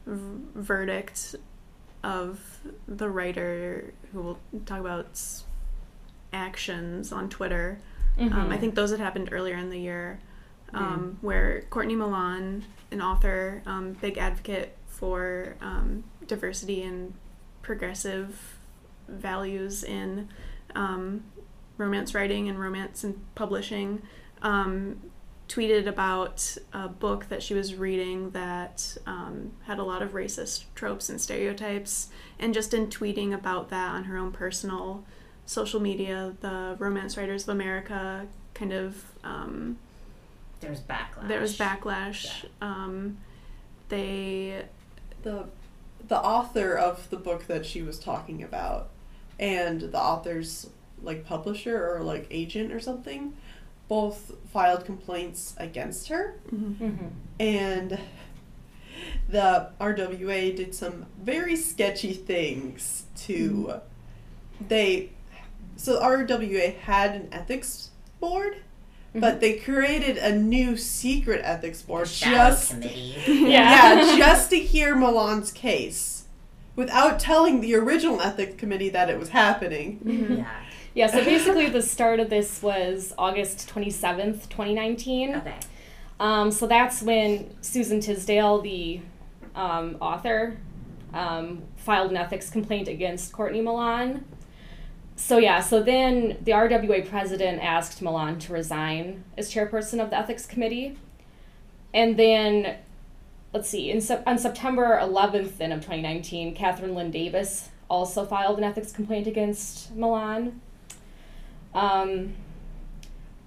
[0.07, 1.35] v- verdict
[2.05, 5.21] of the writer who will talk about
[6.33, 7.79] actions on Twitter.
[8.19, 8.53] Um, Mhm.
[8.53, 10.21] I think those had happened earlier in the year,
[10.75, 17.15] um, where Courtney Milan, an author, um, big advocate for um, diversity and
[17.69, 18.57] progressive
[19.09, 20.27] values in
[20.75, 21.23] um,
[21.77, 24.01] romance writing and romance and publishing,
[24.41, 24.99] um,
[25.51, 30.65] tweeted about a book that she was reading that um, had a lot of racist
[30.75, 32.09] tropes and stereotypes.
[32.39, 35.05] And just in tweeting about that on her own personal
[35.45, 39.77] social media, the Romance Writers of America kind of um,
[40.61, 41.29] There was backlash.
[41.29, 42.47] there was backlash.
[42.63, 43.19] Um,
[43.91, 44.65] they
[45.23, 45.45] the
[46.07, 48.91] the author of the book that she was talking about
[49.39, 50.71] and the author's
[51.03, 53.35] like publisher or like agent or something
[53.89, 56.39] both filed complaints against her.
[56.53, 57.07] Mm-hmm.
[57.41, 57.99] and
[59.29, 63.81] the RWA did some very sketchy things to
[64.67, 65.11] they
[65.77, 68.63] so RWA had an ethics board
[69.15, 73.17] but they created a new secret ethics board Shadow just committee.
[73.27, 73.95] Yeah.
[73.95, 76.27] yeah, just to hear Milan's case
[76.77, 80.01] without telling the original ethics committee that it was happening.
[80.39, 80.65] yeah.
[80.95, 85.37] Yeah, so basically the start of this was August 27th, 2019.
[85.37, 85.55] Okay.
[86.19, 89.01] Um, so that's when Suzan Tisdale, the
[89.55, 90.57] um, author,
[91.15, 94.25] um, filed an ethics complaint against Courtney Milan.
[95.19, 100.17] So yeah, so then the RWA president asked Milan to resign as chairperson of the
[100.17, 100.97] ethics committee,
[101.93, 102.77] and then
[103.53, 108.65] let's see, in on September 11th then of 2019, Kathryn Lynn Davis also filed an
[108.65, 110.61] ethics complaint against Milan.
[111.75, 112.35] Um,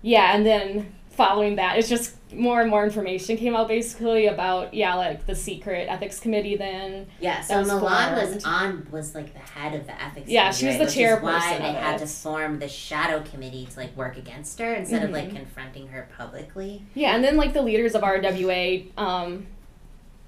[0.02, 4.74] yeah, and then following that, it's just more and more information came out basically about
[4.74, 6.56] yeah, like the secret ethics committee.
[6.56, 10.30] Then Yeah, so was Milan was on was like the head of the ethics.
[10.30, 13.66] Yeah, committee, she was the is why chairperson they had to form the shadow committee
[13.72, 15.36] to like work against her instead of like Mhm.
[15.38, 16.84] confronting her publicly.
[16.94, 19.48] yeah, and then like the leaders of RWA um,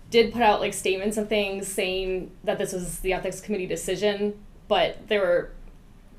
[0.09, 4.33] did put out like statements and things saying that this was the ethics committee decision,
[4.67, 5.51] but there were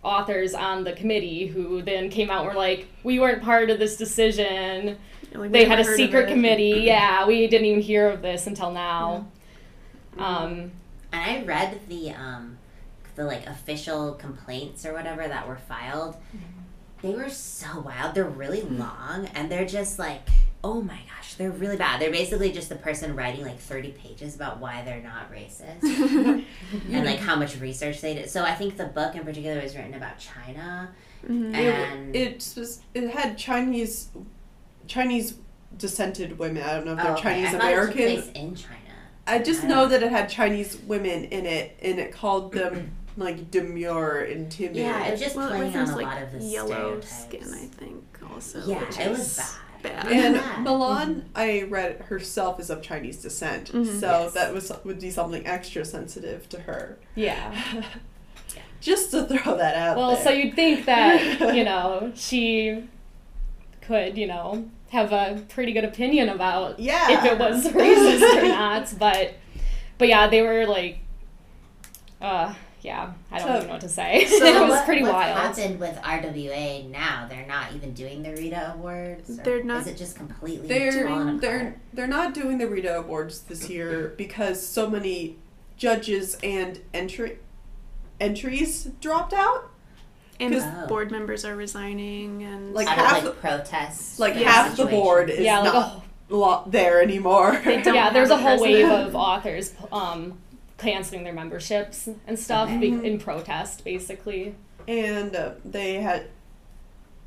[0.03, 3.79] authors on the committee who then came out and were like, we weren't part of
[3.79, 4.99] this decision.
[5.35, 6.83] Like, they had a secret committee.
[6.85, 9.27] Yeah, we didn't even hear of this until now.
[10.19, 10.71] Um,
[11.13, 12.59] And I read the um
[13.17, 16.17] the like official complaints or whatever that were filed.
[17.03, 18.15] They were so wild.
[18.15, 20.23] They're really long and they're just like
[20.67, 22.01] oh my gosh, they're really bad.
[22.01, 25.83] They're basically just the person writing like 30 pages about why they're not racist
[26.91, 28.31] and like how much research they did.
[28.31, 30.91] So I think the book in particular was written about China
[31.29, 31.55] Mhm.
[31.55, 34.09] and It was it had Chinese
[34.87, 35.35] Chinese
[35.77, 36.63] descended women.
[36.63, 37.23] I don't know if they're Oh, okay.
[37.23, 38.75] Chinese I thought it took in China.
[39.27, 42.53] I just I know don't- that it had Chinese women in it, and it called
[42.53, 44.77] them like demure and timid.
[44.77, 47.23] Yeah, it just well, it playing on referenced a like lot of the yellow stereotypes.
[47.23, 48.63] skin, I think, also.
[48.67, 49.37] Yeah, which it was
[49.83, 50.03] bad.
[50.05, 50.13] bad.
[50.13, 50.57] And Yeah.
[50.61, 54.01] Milan, I read herself is of Chinese descent, Mhm.
[54.01, 54.33] so Yes.
[54.35, 56.99] that was would be something extra sensitive to her.
[57.15, 57.55] yeah.
[58.81, 60.25] Just to throw that out Well, there.
[60.25, 62.85] so you'd think that, you know, she
[63.87, 68.49] could, you know, have a pretty good opinion about yeah, if it was racist or
[68.49, 69.35] not, but
[69.99, 70.99] but yeah, they were like
[72.21, 74.27] uh yeah, I don't So- even know what to say.
[74.29, 75.37] So it was what, pretty what's wild.
[75.57, 77.27] happened with RWA now?
[77.29, 79.39] They're not even doing the Rita Awards.
[79.39, 81.79] They're not- Is it just completely they're fallen they're apart?
[81.95, 85.37] they're not doing the Rita Awards this year because so many
[85.79, 87.39] judges and entry
[88.21, 89.71] entries dropped out.
[90.41, 90.87] And 'cause- Oh.
[90.87, 94.19] board members are resigning, and Like Out half of like the- protests.
[94.19, 97.61] Like yeah, half the board is yeah, like a, not whole- lo- there anymore.
[97.65, 100.39] They yeah, there's a whole wave of authors um
[100.79, 102.79] canceling their memberships and stuff Okay.
[102.79, 103.05] be- Mhm.
[103.05, 104.55] in protest basically.
[104.87, 106.27] and uh, they had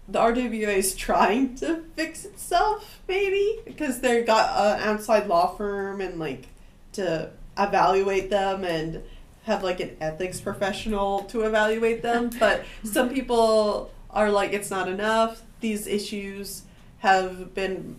[0.09, 5.99] the RWA is trying to fix itself, maybe because they got an outside law firm
[6.01, 6.47] and like
[6.93, 9.01] to evaluate them and
[9.47, 12.29] have like an ethics professional to evaluate them.
[12.37, 15.41] But some people are like, it's not enough.
[15.61, 16.63] These issues
[16.99, 17.97] have been.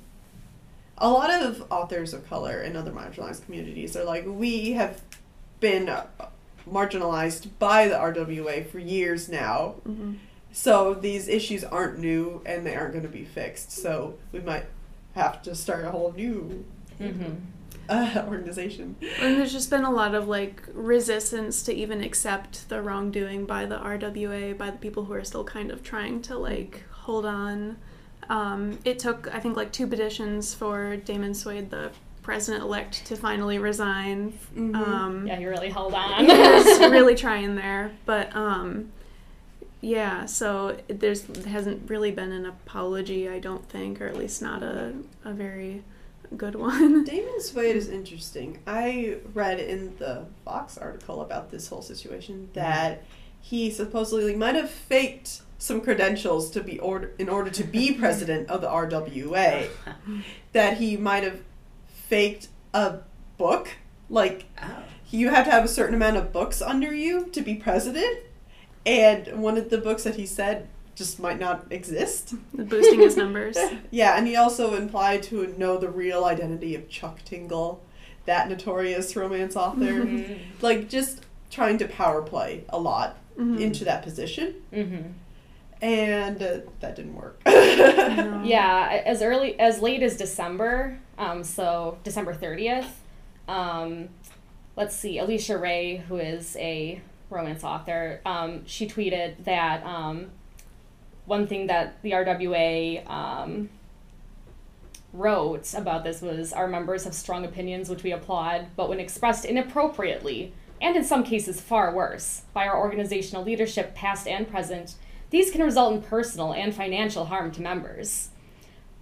[0.99, 5.01] A lot of authors of color in other marginalized communities are like, we have
[5.61, 5.89] been
[6.69, 9.77] marginalized by the RWA for years now.
[9.89, 10.17] Mhm.
[10.53, 13.71] So these issues aren't new and they aren't going to be fixed.
[13.71, 14.65] So we might
[15.15, 16.65] have to start a whole new
[17.01, 17.35] Mm-hmm.
[17.89, 18.97] Uh, organization.
[19.21, 23.65] And there's just been a lot of like resistance to even accept the wrongdoing by
[23.67, 27.77] the RWA, by the people who are still kind of trying to like hold on.
[28.29, 31.91] Um, it took, I think, like two petitions for Damon Suede, the
[32.23, 34.39] president elect, to finally resign.
[34.55, 34.75] Mhm.
[34.77, 36.27] Um, Yeah, you really held on.
[36.27, 38.93] he was really trying there, but um,
[39.81, 40.27] yeah.
[40.27, 44.63] So there's there hasn't really been an apology, I don't think, or at least not
[44.63, 44.93] a
[45.25, 45.83] a very
[46.37, 47.05] good one.
[47.05, 48.61] Damon Suede is interesting.
[48.67, 52.53] I read in the Vox article about this whole situation mm-hmm.
[52.55, 53.05] that
[53.41, 58.49] he supposedly might have faked some credentials to be order in order to be president
[58.51, 59.69] of the RWA.
[60.53, 61.41] that he might have
[61.89, 62.99] faked a
[63.37, 63.71] book,
[64.09, 64.83] like Oh.
[65.11, 68.19] you have to have a certain amount of books under you to be president.
[68.87, 72.35] And one of the books that he said just might not exist.
[72.53, 73.57] Boosting his numbers.
[73.91, 77.81] Yeah, and he also implied to know the real identity of Chuck Tingle,
[78.27, 80.05] that notorious romance author.
[80.05, 80.39] Mhm.
[80.61, 83.61] like just trying to power play a lot Mhm.
[83.61, 85.13] into that position, Mhm.
[85.81, 87.41] and uh, that didn't work.
[87.47, 88.43] No.
[88.45, 93.01] Yeah, as early as late as December, um, so December thirtieth.
[93.47, 94.09] Um,
[94.77, 100.31] let's see, Alicia Ray, who is a romance author, um, she tweeted that um,
[101.29, 103.69] one thing that the RWA um,
[105.13, 109.45] wrote about this was our members have strong opinions, which we applaud, but when expressed
[109.45, 114.95] inappropriately, and in some cases far worse, by our organizational leadership, past and present,
[115.31, 118.31] these can result in personal and financial harm to members.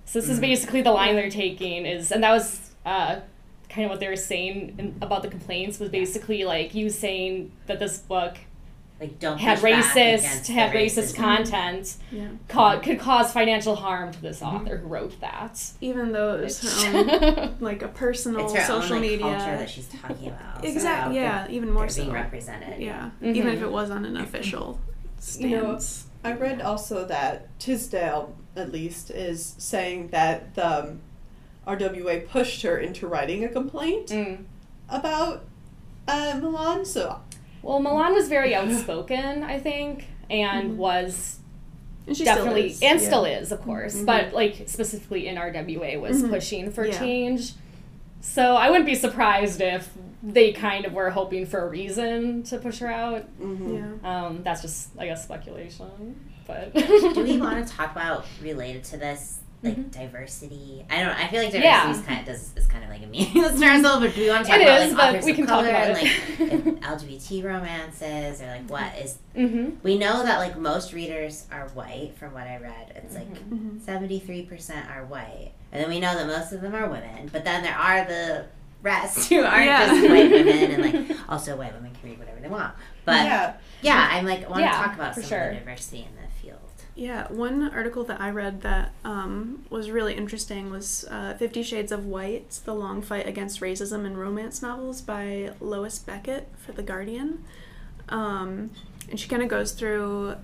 [0.04, 3.20] So this is basically the line they're taking is, and that was uh,
[3.68, 7.52] kind of what they were saying in, about the complaints was basically like you saying
[7.66, 8.38] that this book
[8.98, 11.16] Like don't had racist against had racist racism.
[11.16, 12.28] content Yeah.
[12.48, 15.62] ca- could cause financial harm to this author who wrote that.
[15.82, 19.26] Even though it's her own, like a personal It's her social own like, media.
[19.26, 20.62] culture that she's talking about.
[20.62, 21.14] so Exactly.
[21.16, 21.46] they're- Yeah.
[21.50, 22.02] Even more they're so.
[22.04, 22.80] being represented.
[22.80, 23.10] Yeah.
[23.20, 23.34] Mhm.
[23.36, 24.80] Even if it wasn't an official
[25.38, 26.06] You know, stance.
[26.24, 31.00] I read also that Tisdale, at least, is saying that the um,
[31.66, 34.44] RWA pushed her into writing a complaint Mm.
[34.88, 35.44] about
[36.08, 36.84] uh, Milan.
[36.86, 37.20] So
[37.62, 40.76] Well, Milan was very outspoken, I think, and Mhm.
[40.76, 41.38] was
[42.06, 42.92] And she definitely still is.
[42.92, 43.06] and yeah.
[43.06, 44.06] still is, of course, Mhm.
[44.06, 46.30] but like specifically in RWA was Mhm.
[46.30, 46.98] pushing for Yeah.
[46.98, 47.52] change.
[48.20, 49.88] So I wouldn't be surprised if
[50.22, 53.24] they kind of were hoping for a reason to push her out.
[53.40, 53.98] mhm.
[54.02, 54.26] Yeah.
[54.26, 56.16] Um, that's just, I guess, speculation.
[56.46, 59.90] But Do we want to talk about related to this, like Mhm.
[59.90, 60.84] diversity?
[60.90, 61.06] I don't.
[61.06, 61.12] know.
[61.16, 61.90] I feel like diversity Yeah.
[61.90, 64.28] is kind of does is kind of like a meaningless term, so, but do we
[64.30, 65.88] want to talk It about is, like but authors we of can talk color about
[65.88, 66.64] and it.
[66.64, 69.18] like LGBT romances or like what is?
[69.34, 72.92] hmm We know that like most readers are white, from what I read.
[72.96, 73.80] It's like Mhm.
[73.84, 77.28] seventy three percent are white, and then we know that most of them are women.
[77.32, 78.46] But then there are the
[78.82, 79.86] rest who aren't Yeah.
[79.86, 82.74] just white women, and like also white women can read whatever they want.
[83.04, 83.52] But yeah,
[83.82, 85.40] yeah, I'm like I want to Yeah, talk about some sure.
[85.48, 86.15] of the diversity in.
[86.98, 91.92] Yeah, one article that I read that um, was really interesting was uh, Fifty Shades
[91.92, 96.82] of White The Long Fight Against Racism in Romance Novels by Lois Beckett for The
[96.82, 97.44] Guardian.
[98.08, 98.70] Um,
[99.10, 100.36] and she kind of goes through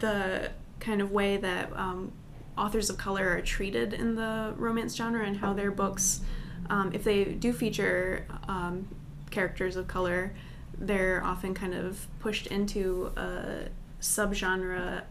[0.00, 2.12] the kind of way that um,
[2.58, 6.20] authors of color are treated in the romance genre and how their books,
[6.68, 8.88] um, if they do feature um,
[9.30, 10.34] characters of color,
[10.78, 13.68] they're often kind of pushed into a
[14.02, 15.04] subgenre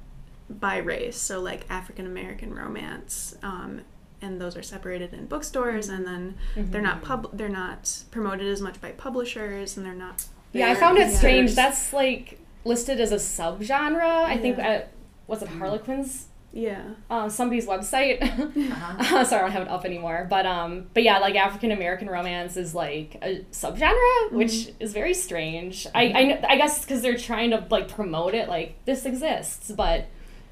[0.49, 3.81] by race, so like African American romance, um,
[4.21, 8.62] and those are separated in bookstores, and then they're not pub they're not promoted as
[8.62, 10.25] much by publishers, and they're not.
[10.53, 11.53] Yeah, I found it strange.
[11.55, 14.01] That's like listed as a subgenre.
[14.01, 14.91] I think at
[15.27, 18.17] was it Harlequin's Yeah, uh, somebody's website.
[18.57, 19.17] Uh-huh.
[19.17, 20.25] Uh, sorry, I don't have it up anymore.
[20.29, 25.13] But um, but yeah, like African American romance is like a subgenre, which is very
[25.13, 25.86] strange.
[25.93, 29.71] I I, kn- I guess because they're trying to like promote it, like this exists,
[29.71, 30.07] but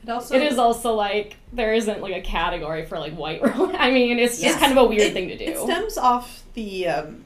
[0.06, 3.78] it also it is also like there isn't like a category for like white romance.
[3.80, 4.60] I mean, it's just Yes.
[4.60, 5.46] kind of a weird it- thing to do.
[5.46, 7.26] It stems off the um,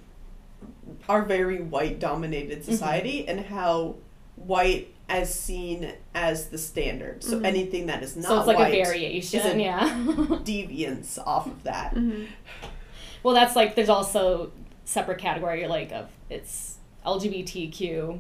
[1.08, 2.72] our very white dominated Mm-hmm.
[2.72, 3.96] society and how
[4.36, 7.24] white as seen as the standard.
[7.24, 7.46] So Mhm.
[7.46, 9.80] anything that is not so it's like white a variation, is a- yeah.
[10.44, 11.94] deviance off of that.
[11.94, 12.26] hmm
[13.24, 14.52] well, that's like there's also
[14.86, 18.20] separate category like of it's LGBTQ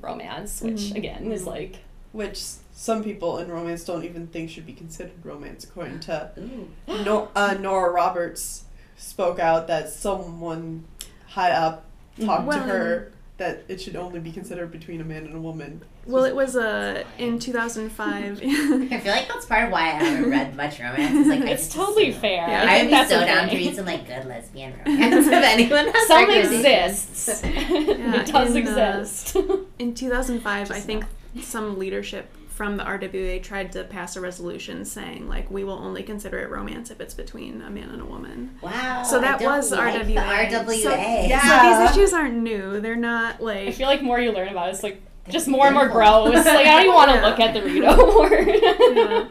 [0.00, 0.96] romance, which Mhm.
[0.96, 1.76] again is like
[2.12, 6.68] Which some people in romance don't even think should be considered romance, according to Ooh.
[7.04, 8.64] Nor- uh, Nora Roberts
[8.96, 10.84] spoke out that someone
[11.28, 11.84] high up
[12.20, 15.40] talked Well, to her that it should only be considered between a man and a
[15.40, 15.82] woman.
[16.06, 18.38] Well, it was uh, in 2005.
[18.42, 21.14] I feel like that's part of why I haven't read much romance.
[21.16, 22.20] It's like it's totally assume.
[22.20, 22.48] fair.
[22.48, 22.64] Yeah.
[22.68, 23.66] I I'd be so the down to thing.
[23.66, 27.28] read some like good lesbian romance if anyone has Some recommendations.
[27.28, 27.42] exists.
[27.44, 29.36] it does in, uh, exist.
[29.78, 31.04] in 2005, I Just think
[31.40, 32.28] some leadership
[32.62, 36.48] from the RWA tried to pass a resolution saying like we will only consider it
[36.48, 38.56] romance if it's between a man and a woman.
[38.62, 39.02] Wow.
[39.02, 40.06] So that I don't was like RWA.
[40.06, 40.82] The RWA.
[40.84, 41.40] So, Yeah.
[41.40, 42.80] so these issues aren't new.
[42.80, 45.48] They're not like I feel like more you learn about it, it's like They're just
[45.48, 46.32] more and more gross.
[46.32, 47.26] Like I don't even want to Yeah.
[47.26, 48.30] look at the Rito
[48.94, 49.26] Yeah.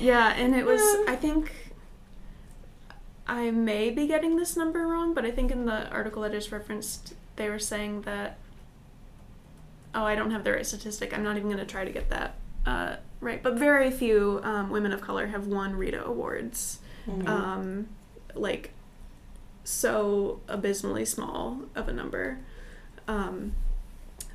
[0.00, 1.12] Yeah, and it was Yeah.
[1.12, 1.52] I think
[3.26, 6.52] I may be getting this number wrong, but I think in the article I just
[6.52, 8.38] referenced they were saying that
[9.94, 11.12] oh, I don't have the right statistic.
[11.16, 12.34] I'm not even going to try to get that
[12.66, 13.42] uh, right.
[13.42, 16.78] But very few um, women of color have won Rita awards.
[17.26, 17.88] Um,
[18.34, 18.70] like
[19.64, 22.38] so abysmally small of a number.
[23.08, 23.54] Um,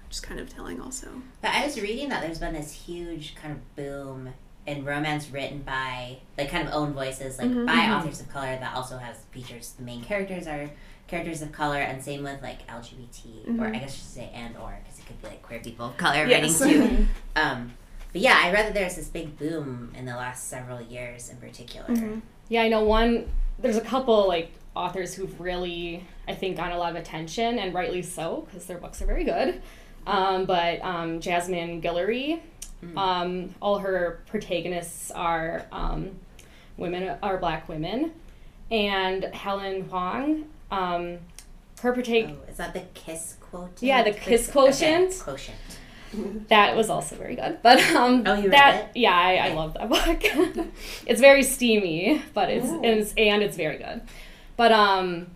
[0.10, 1.10] just kind of telling also.
[1.42, 4.30] But I was reading that there's been this huge kind of boom
[4.66, 7.66] in romance written by like kind of own voices, like Mhm.
[7.66, 7.98] by Mhm.
[8.00, 9.72] authors of color that also has features.
[9.78, 10.70] The main characters are
[11.08, 13.76] characters of color, and same with like LGBT, or Mhm.
[13.76, 15.98] I guess I should say and or because it could be like queer people of
[15.98, 16.62] color Yes.
[16.62, 17.08] writing too.
[17.36, 17.74] Um,
[18.14, 21.38] but yeah, I read that there's this big boom in the last several years in
[21.38, 21.88] particular.
[21.88, 22.22] Mhm.
[22.50, 23.30] Yeah, I know one.
[23.60, 27.74] There's a couple like authors who've really, I think, gotten a lot of attention, and
[27.74, 29.62] rightly so, because their books are very good.
[30.06, 32.40] Um, but um, Jasmine Guillory,
[32.86, 32.96] Mm.
[32.98, 36.12] um, all her protagonists are um,
[36.78, 38.12] women, are black women,
[38.70, 41.20] and Helen Hoang, um,
[41.82, 41.94] her.
[41.96, 43.82] Oh, is that the kiss quotient?
[43.84, 45.12] Yeah, the kiss quotient.
[45.12, 45.58] Okay, quotient.
[46.48, 47.60] That was also very good.
[47.62, 48.90] But um Oh, you read it?
[48.96, 50.22] yeah, I, I love that book.
[51.06, 54.02] it's very steamy, but it's, and it's and it's very good.
[54.56, 55.28] But um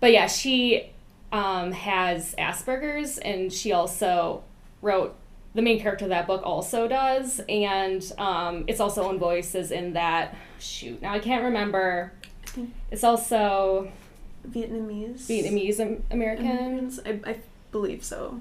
[0.00, 0.90] but yeah, she
[1.32, 4.44] um has Asperger's and she also
[4.82, 5.16] wrote
[5.54, 9.94] the main character of that book also does and um it's also own voices in
[9.94, 11.00] that shoot.
[11.02, 12.12] Now I can't remember.
[12.90, 13.90] It's also
[14.50, 15.26] Vietnamese.
[15.26, 16.46] Vietnamese Am- American.
[16.46, 17.00] Americans.
[17.04, 17.36] I, I
[17.72, 18.40] believe so.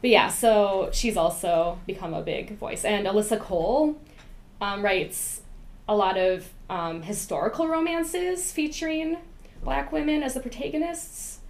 [0.00, 2.84] But yeah, so she's also become a big voice.
[2.84, 3.96] And Alyssa Cole
[4.60, 5.42] um, writes
[5.88, 9.18] a lot of um, historical romances featuring
[9.62, 11.40] black women as the protagonists.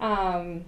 [0.00, 0.64] Um,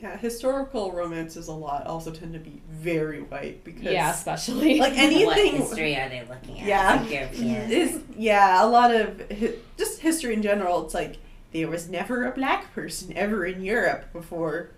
[0.00, 4.78] Yeah, historical romances a lot also tend to be very white because yeah, especially.
[4.78, 6.66] like what anything history are they looking at?
[6.66, 7.68] Yeah.
[7.68, 10.82] Is yeah a lot of hi- just history in general.
[10.86, 11.18] It's like
[11.52, 14.70] there was never a black person ever in Europe before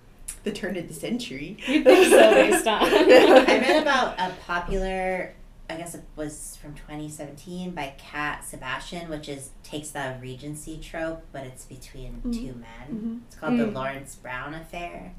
[0.45, 1.57] the turn of the century.
[1.67, 2.83] You'd think so based on.
[2.85, 5.35] I read about a popular,
[5.71, 11.23] I guess it was from 2017 by Cat Sebastian, which is takes the Regency trope,
[11.33, 12.33] but it's between Mhm.
[12.35, 12.89] two men.
[12.91, 13.21] Mhm.
[13.27, 13.75] It's called the Mm.
[13.75, 15.13] Lawrence Brown Affair.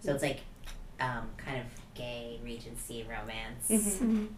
[0.00, 0.40] So it's like
[1.00, 3.68] um, kind of gay Regency romance.
[3.70, 3.98] Mhm.
[4.06, 4.28] Mhm.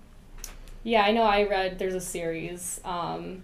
[0.85, 1.23] Yeah, I know.
[1.25, 3.43] I read there's a series um,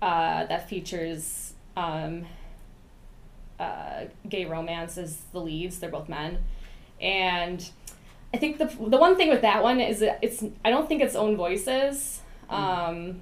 [0.00, 2.26] uh, that features um,
[3.60, 5.78] uh, gay romance as the leads.
[5.78, 6.38] They're both men,
[7.00, 7.68] and
[8.34, 11.02] I think the the one thing with that one is that it's I don't think
[11.02, 12.20] it's own voices.
[12.50, 13.20] Um,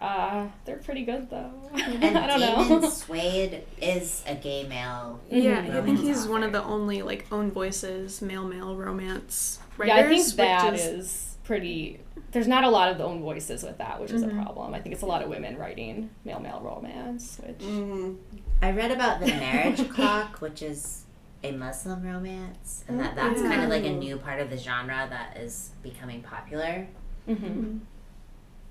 [0.00, 1.50] uh, they're pretty good though.
[1.74, 2.88] And I don't Damon know.
[2.90, 5.20] Suede is a gay male.
[5.30, 5.76] Yeah, Mhm.
[5.76, 9.88] I think he's Romance one of the only like own voices male male romance writers.
[9.96, 10.80] yeah, I think that is...
[10.86, 12.00] is, pretty.
[12.32, 14.42] There's not a lot of the own voices with that, which is a Mhm.
[14.42, 14.74] problem.
[14.74, 17.58] I think it's a lot of women writing male male romance, which.
[17.58, 18.16] Mm,
[18.62, 21.02] I read about the marriage clock, which is
[21.44, 25.06] a Muslim romance, and that that's kind of like a new part of the genre
[25.10, 26.86] that is becoming popular.
[27.28, 27.80] Mhm.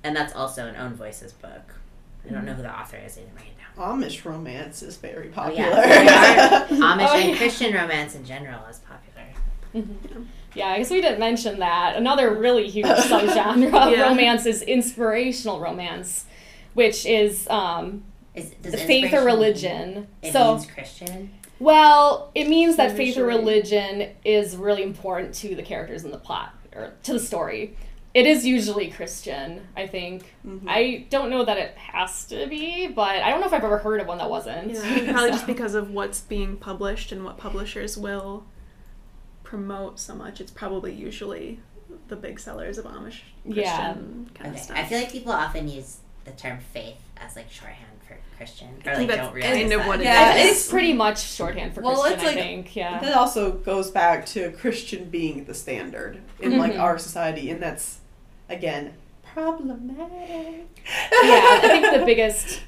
[0.03, 1.75] And that's also an own voices book.
[2.27, 3.17] I don't know who the author is.
[3.17, 3.99] I didn't write it down.
[4.01, 5.59] Amish romance is very Oh, popular.
[5.69, 7.37] yeah, are- Amish Oh, and yeah.
[7.37, 9.27] Christian romance in general is popular.
[9.75, 10.25] Mhm.
[10.53, 11.95] Yeah, I guess we didn't mention that.
[11.95, 14.09] Another really huge subgenre of Yeah.
[14.09, 16.25] romance is inspirational romance,
[16.73, 18.03] which is um,
[18.35, 20.07] Is does faith or inspiration- religion.
[20.21, 21.31] It so, means Christian.
[21.59, 26.17] well, it means that faith or religion is really important to the characters in the
[26.17, 27.75] plot or to the story.
[28.13, 30.33] It is usually Christian, I think.
[30.45, 30.63] Mhm.
[30.67, 33.77] I don't know that it has to be, but I don't know if I've ever
[33.77, 34.71] heard of one that wasn't.
[34.71, 34.79] Yeah,
[35.11, 38.43] probably So- just because of what's being published and what publishers will
[39.43, 40.39] promote so much.
[40.41, 41.59] It's probably usually
[42.07, 43.93] the big sellers of Amish Christian Yeah.
[43.93, 44.49] kind Okay.
[44.49, 44.77] of stuff.
[44.77, 48.00] I feel like people often use the term faith as like shorthand for
[48.37, 49.87] Christian, or I like think don't that's realize kind of that.
[49.87, 50.51] what it Yeah, is.
[50.51, 52.75] it's pretty much shorthand for Well, Christian, it's like- I think.
[52.75, 52.99] Yeah.
[52.99, 56.79] That also goes back to Christian being the standard in like Mhm.
[56.79, 57.99] our society, and that's
[58.49, 58.93] again
[59.33, 60.67] problematic.
[60.85, 62.61] yeah, I think the biggest,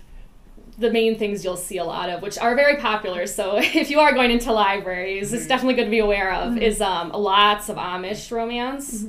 [0.78, 3.26] the main things you'll see a lot of, which are very popular.
[3.28, 6.58] So if you are going into libraries, it's definitely good to be aware of.
[6.58, 9.06] Is um, lots of Amish romance.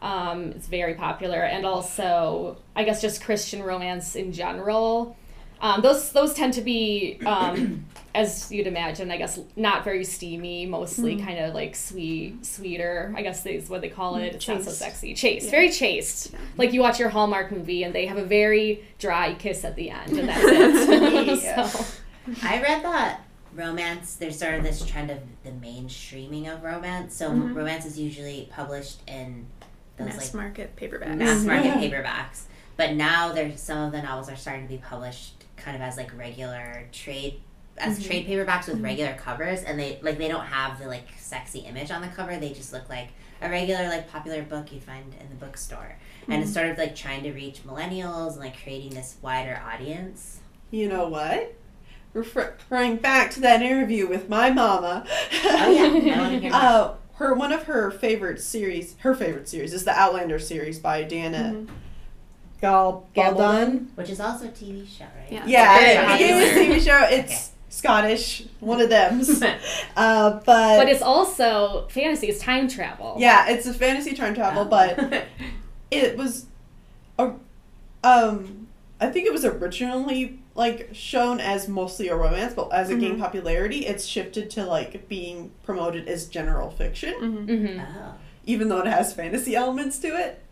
[0.00, 5.16] Um, it's very popular, and also I guess just Christian romance in general.
[5.60, 7.84] Um, those those tend to be, um,
[8.14, 10.66] as you'd imagine, I guess not very steamy.
[10.66, 13.12] Mostly kind of like sweet, sweeter.
[13.16, 14.34] I guess is what they call it.
[14.34, 15.14] It's not so sexy.
[15.14, 15.50] Chaste, Yeah.
[15.50, 16.32] very chaste.
[16.32, 16.38] Yeah.
[16.56, 19.90] Like you watch your Hallmark movie, and they have a very dry kiss at the
[19.90, 21.68] end, and that's it.
[21.68, 21.84] So,
[22.42, 23.22] I read that
[23.54, 24.14] romance.
[24.16, 27.14] There's sort of this trend of the mainstreaming of romance.
[27.16, 27.54] So Mhm.
[27.54, 29.46] romance is usually published in
[29.96, 31.16] those mass like market paperbacks.
[31.16, 31.90] mass market Mhm.
[31.90, 32.42] paperbacks.
[32.76, 35.96] But now there's some of the novels are starting to be published kind of as
[35.96, 37.40] like regular trade
[37.78, 41.60] as trade paperbacks with regular covers and they like they don't have the like sexy
[41.60, 42.36] image on the cover.
[42.36, 43.08] They just look like
[43.40, 45.96] a regular like popular book you'd find in the bookstore.
[46.28, 50.40] And it's sort of like trying to reach millennials and like creating this wider audience.
[50.70, 51.54] You know what?
[52.12, 55.06] Refer- Referring back to that interview with my mama.
[55.44, 56.50] Oh yeah, I want to hear.
[56.52, 61.02] Uh, her one of her favorite series, her favorite series is the Outlander series by
[61.04, 61.68] Dana Mhm.
[62.60, 63.86] Gal Galdon.
[63.94, 65.30] Which is also a TV show, right?
[65.30, 65.44] Yeah.
[65.46, 66.60] Yeah, Very it, it is a.
[66.60, 67.06] TV show.
[67.14, 69.20] It's Scottish, one of them.
[69.96, 72.26] uh, but But it's also fantasy.
[72.28, 73.16] It's time travel.
[73.18, 75.24] yeah, it's a fantasy time travel, but
[75.90, 76.46] it was
[77.18, 77.32] a
[78.04, 78.66] um
[79.00, 83.20] I think it was originally like shown as mostly a romance, but as it gained
[83.20, 87.46] popularity, it's shifted to like being promoted as general fiction, Mhm.
[87.46, 87.80] Mm-hmm.
[87.80, 88.14] oh.
[88.44, 90.42] even though it has fantasy elements to it,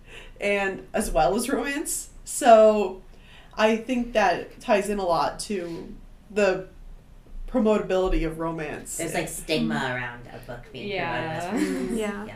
[0.40, 2.10] and as well as romance.
[2.24, 3.02] So
[3.56, 5.94] I think that ties in a lot to
[6.30, 6.66] the
[7.48, 8.96] promotability of romance.
[8.96, 11.48] There's like stigma around a book being Yeah.
[11.50, 11.92] promoted mm.
[11.92, 12.26] as Yeah.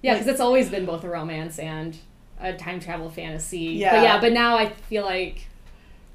[0.00, 1.96] Yeah, because it's always been both a romance and
[2.40, 3.58] a time travel fantasy.
[3.58, 3.96] Yeah.
[3.96, 5.48] But yeah, but now I feel like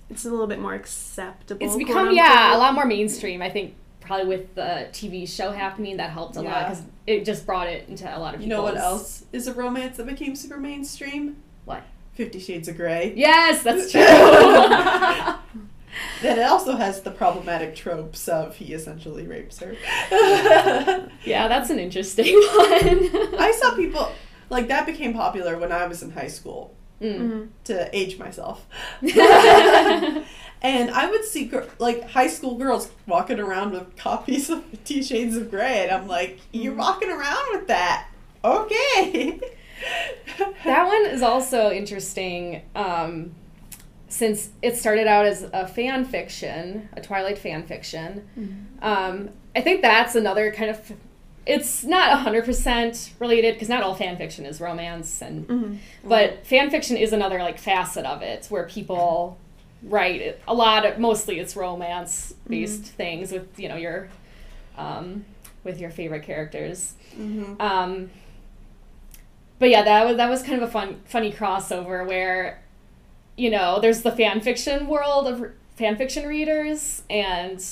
[0.09, 1.65] It's a little bit more acceptable.
[1.65, 3.41] it's become yeah a lot more mainstream.
[3.41, 7.45] I think probably with the TV show happening that helped a lot because it just
[7.45, 10.35] brought it into a lot of You know what else is a romance that became
[10.35, 11.37] super mainstream?
[11.65, 11.83] What?
[12.13, 13.13] Fifty Shades of Grey.
[13.15, 14.01] Yes, that's true.
[16.21, 19.75] Then it also has the problematic tropes of he essentially rapes her.
[21.23, 23.39] yeah, that's an interesting one.
[23.39, 24.11] I saw people
[24.49, 27.49] like that became popular when I was in high school Mm.
[27.65, 28.65] To age myself.
[30.63, 35.35] And I would see like high school girls walking around with copies of Fifty Shades
[35.35, 38.07] of Grey, and I'm like, "You're walking around with that?
[38.43, 39.39] Okay."
[40.65, 43.33] that one is also interesting um,
[44.07, 48.67] since it started out as a fan fiction, a Twilight fan fiction.
[48.81, 50.93] Um, I think that's another kind of.
[51.45, 55.77] It's not 100% related because not all fan fiction is romance and Mhm.
[56.01, 59.37] but fan fiction is another like facet of it where people
[59.83, 64.09] write a lot of mostly it's romance based things with you know your
[64.77, 65.25] um,
[65.63, 66.93] with your favorite characters.
[67.17, 67.59] Mhm.
[67.61, 68.09] um,
[69.59, 72.61] but yeah, that was that was kind of a fun, funny crossover where,
[73.37, 77.63] you know, there's the fan fiction world of fan fiction readers, and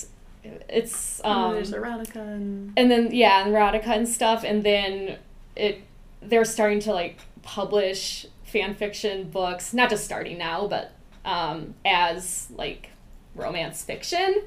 [0.43, 5.17] it's And um, there's erotica and and then yeah, and erotica and stuff, and then
[5.55, 5.81] it
[6.21, 10.91] they're starting to like publish fan fiction books, not just starting now, but
[11.25, 12.89] um, as like
[13.35, 14.41] romance fiction.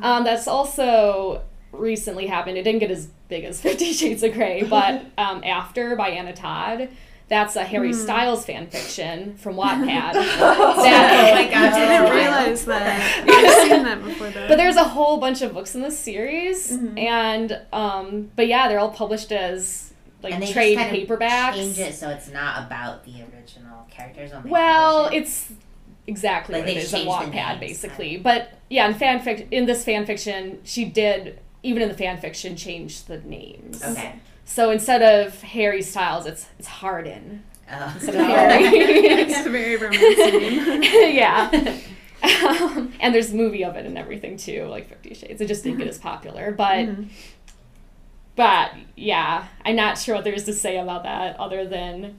[0.00, 2.58] Um, that's also recently happened.
[2.58, 6.32] It didn't get as big as Fifty Shades of Grey, but um, After by Anna
[6.32, 6.88] Todd.
[7.28, 10.12] That's a Harry Styles fan fiction from Wattpad.
[10.14, 10.76] Oh
[11.34, 13.24] my gosh, I didn't realize that.
[13.28, 14.46] I've seen that before though.
[14.46, 16.96] But there's a whole bunch of books in this series, Mhm.
[17.00, 21.08] and um, but yeah, they're all published as like and they trade just kind of
[21.08, 21.54] paperbacks.
[21.54, 24.30] change it so it's not about the original characters.
[24.32, 25.50] When they Well, it's
[26.06, 28.16] exactly Like, what it is on Wattpad, basically.
[28.16, 32.56] But yeah, in fanfic, in this fan fiction, she did even in the fan fiction
[32.56, 33.82] change the names.
[33.82, 34.14] okay.
[34.44, 37.92] So instead of Harry Styles, it's it's Hardin Oh.
[37.96, 38.62] instead of Harry.
[38.68, 40.82] it's a very romantic name.
[41.16, 41.50] yeah.
[42.22, 45.40] Um, and there's a movie of it and everything too, like Fifty Shades.
[45.40, 47.08] It just didn't get as popular, but Mhm.
[48.36, 52.16] but yeah, I'm not sure what there is to say about that other than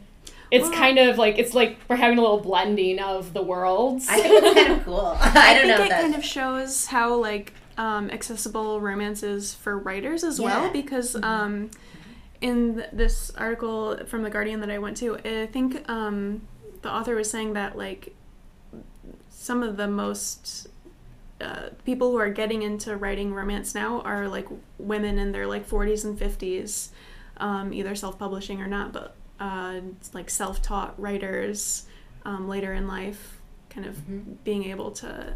[0.51, 4.07] it's Well- kind of like it's like we're having a little blending of the worlds.
[4.09, 5.17] I think it's kind of cool.
[5.21, 6.01] I, don't think know it if that.
[6.01, 10.71] kind of shows how like um, accessible romance is for writers as well Yeah.
[10.71, 11.69] because um,
[12.41, 16.41] in this article from the Guardian that I went to, I think um,
[16.81, 18.15] the author was saying that like
[19.29, 20.67] some of the most
[21.39, 24.47] uh, people who are getting into writing romance now are like
[24.79, 26.89] women in their like 40s and 50s,
[27.37, 29.79] um, either self-publishing or not, but uh,
[30.13, 31.85] like self-taught writers
[32.25, 34.35] um, later in life, kind of Mhm.
[34.43, 35.35] being able to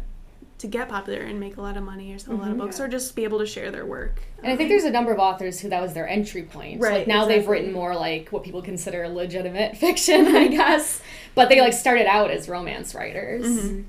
[0.58, 2.60] to get popular and make a lot of money or sell a lot of Mhm.
[2.60, 4.22] books or just be able to share their work.
[4.44, 6.80] And I think there's a number of authors who that was their entry point.
[6.80, 11.02] Right, Like now they've written more like what people consider legitimate fiction, I guess.
[11.34, 13.44] But they like started out as romance writers.
[13.44, 13.84] Mhm.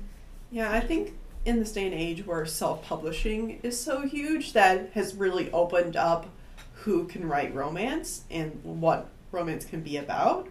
[0.50, 1.12] Yeah, I think
[1.44, 6.26] in this day and age where self-publishing is so huge, that has really opened up
[6.82, 10.48] who can write romance and what romance can be about.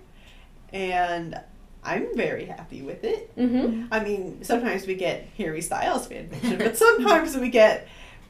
[0.71, 1.39] And
[1.83, 3.35] I'm very happy with it.
[3.37, 3.87] Mm-hmm.
[3.91, 7.87] I mean, sometimes we get Harry Styles fan fiction, but sometimes we get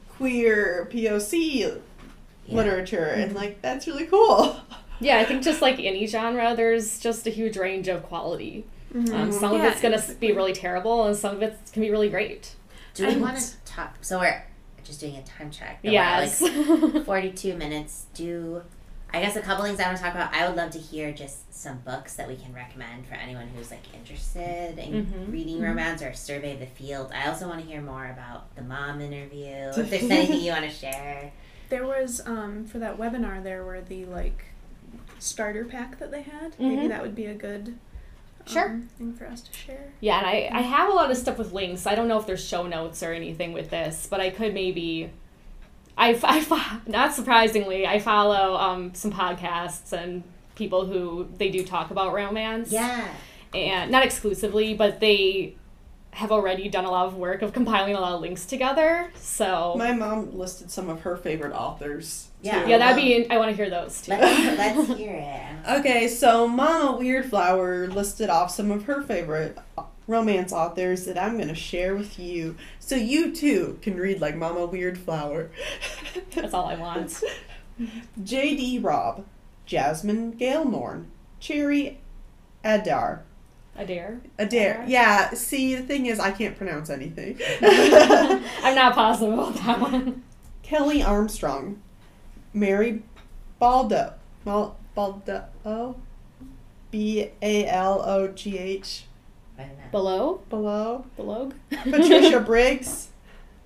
[0.09, 1.59] queer POC
[2.45, 2.55] Yeah.
[2.55, 4.55] literature, and like that's really cool.
[4.99, 8.63] Yeah, I think just like any genre, there's just a huge range of quality.
[8.93, 9.13] Mhm.
[9.13, 12.09] Um, some of it's gonna be really terrible, and some of it can be really
[12.09, 12.55] great.
[12.93, 13.97] Do we want to talk?
[14.01, 14.43] So we're
[14.85, 15.79] just doing a time check.
[15.83, 16.41] We're, Yes.
[16.41, 16.53] like
[17.05, 18.05] 42 minutes.
[18.13, 18.61] Do
[19.13, 20.33] I guess a couple things I want to talk about.
[20.33, 23.69] I would love to hear just some books that we can recommend for anyone who's
[23.69, 25.31] like interested in Mhm.
[25.31, 27.11] reading romance or survey the field.
[27.13, 29.45] I also want to hear more about the mom interview.
[29.77, 31.31] If there's anything you want to share.
[31.69, 34.45] There was um for that webinar there were the like
[35.19, 36.55] starter pack that they had.
[36.59, 36.89] Maybe Mhm.
[36.89, 37.77] that would be a good
[38.47, 38.65] Sure.
[38.71, 39.93] um, thing for us to share.
[40.01, 41.85] Yeah, and I, I have a lot of stuff with links.
[41.87, 45.11] I don't know if there's show notes or anything with this, but I could maybe.
[45.97, 50.23] I, f- I fo- not surprisingly, I follow um, some podcasts and
[50.55, 52.71] people who they do talk about romance.
[52.71, 53.07] Yeah.
[53.53, 55.55] And not exclusively, but they
[56.11, 59.11] have already done a lot of work of compiling a lot of links together.
[59.15, 62.27] So My mom listed some of her favorite authors.
[62.43, 62.63] Yeah.
[62.63, 62.69] too.
[62.69, 63.27] yeah, that'd be.
[63.31, 64.11] I want to hear those too.
[64.11, 65.69] Let's, let's hear it.
[65.79, 69.57] Okay, so Mama Weirdflower listed off some of her favorite
[70.07, 74.35] romance authors that I'm going to share with you so you too can read like
[74.35, 75.49] Mama Weirdflower.
[76.35, 77.23] That's all I want.
[78.23, 78.79] J.D.
[78.79, 79.25] Robb,
[79.65, 81.05] Jasmine Galenorn,
[81.39, 81.99] Cherry
[82.63, 83.23] Adar.
[83.75, 84.21] I dare.
[84.37, 84.85] Adair.
[84.87, 87.39] Yeah, see, the thing is, I can't pronounce anything.
[87.61, 90.23] I'm not positive about that one.
[90.61, 91.81] Kelley Armstrong,
[92.53, 93.01] Mary
[93.57, 94.13] Baldo,
[94.45, 95.95] Baldo,
[96.91, 99.12] B A L O G H, I don't know.
[99.91, 101.05] Below, below.
[101.15, 101.51] below.
[101.69, 103.09] Patricia Briggs.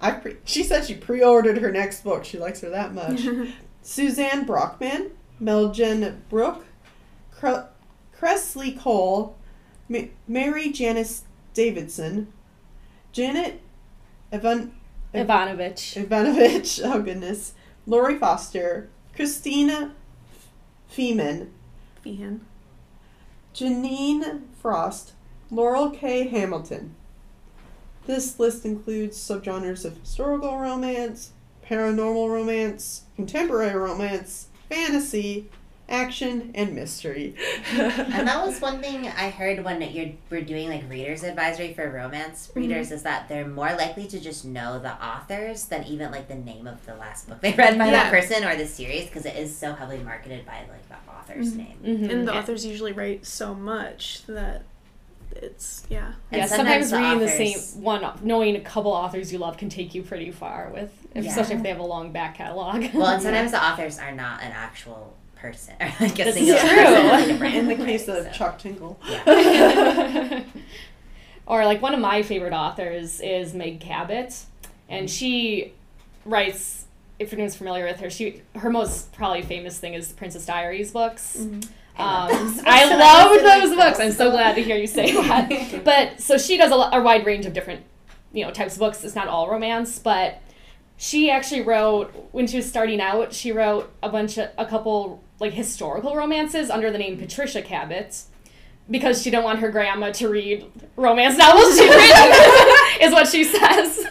[0.02, 2.24] I pre- she said she pre-ordered her next book.
[2.26, 3.26] She likes her that much.
[3.82, 6.66] Suzanne Brockmann, Meljean Brook,
[7.32, 7.68] Cre-
[8.20, 9.36] Kresley Cole,
[9.90, 11.24] Ma- Mary Janice
[11.54, 12.32] Davidson,
[13.12, 13.62] Janet
[14.32, 14.74] Evan
[15.14, 15.96] Ivanovich.
[15.98, 16.82] Ivanovich.
[16.84, 17.54] Oh goodness,
[17.88, 19.94] Lori Foster, Christina
[20.94, 21.48] Feeman,
[22.06, 22.42] Feehan.
[23.56, 25.14] Jeaniene Frost,
[25.52, 26.28] Laurell K.
[26.28, 26.96] Hamilton.
[28.06, 31.32] This list includes subgenres of historical romance,
[31.66, 35.50] paranormal romance, contemporary romance, fantasy,
[35.90, 37.36] action, and mystery.
[37.74, 41.90] And that was one thing I heard when you're we're doing like readers advisory for
[41.90, 46.28] romance readers is that they're more likely to just know the authors than even like
[46.28, 47.92] the name of the last book they read by Yeah.
[47.92, 51.54] that person or the series because it is so heavily marketed by like the author's
[51.54, 51.58] Mhm.
[51.58, 51.78] name.
[51.84, 52.10] Mhm.
[52.12, 52.40] And the Yeah.
[52.40, 54.64] authors usually write so much that
[55.32, 56.14] it's yeah.
[56.32, 59.58] And yeah, sometimes, the reading the authors- same one, knowing a couple authors you love
[59.58, 61.22] can take you pretty far with, Yeah.
[61.30, 62.94] especially if they have a long back catalog.
[62.94, 66.48] Well, and sometimes the authors are not an actual person or like a This is
[66.60, 66.70] true.
[66.70, 67.40] person.
[67.40, 67.86] like a In the right?
[67.86, 69.00] case of So, Chuck Tingle.
[69.08, 70.44] yeah.
[71.46, 74.34] or like one of my favorite authors is Meg Cabot,
[74.90, 75.14] and mm-hmm.
[75.14, 75.74] she
[76.26, 76.84] writes.
[77.20, 80.92] If anyone's familiar with her, she her most probably famous thing is the Princess Diaries
[80.92, 81.36] books.
[81.40, 81.62] Mm-hmm.
[81.98, 82.64] I love Um, those.
[82.66, 84.00] I So love those books.
[84.00, 85.84] I'm so glad to hear you say that.
[85.84, 87.84] but so she does a, a wide range of different,
[88.34, 89.04] you know, types of books.
[89.04, 90.42] It's not all romance, but
[90.98, 93.34] she actually wrote when she was starting out.
[93.34, 98.24] She wrote a bunch of a couple like historical romances under the name Patricia Cabot.
[98.90, 102.00] Because she didn't want her grandma to read romance novels she'd written,
[103.02, 104.06] is what she says,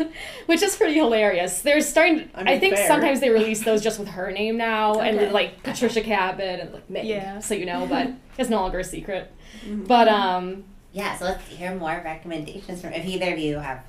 [0.46, 1.60] which is pretty hilarious.
[1.62, 2.30] They're starting.
[2.34, 2.86] I I, think fair.
[2.86, 6.88] sometimes they release those just with her name now, and like Patricia Cabot and like
[6.90, 7.38] Meg, Yeah.
[7.40, 9.32] so you know, but it's no longer a secret.
[9.64, 9.84] Mm-hmm.
[9.84, 13.82] But um, Yeah, so let's hear more recommendations from if either of you have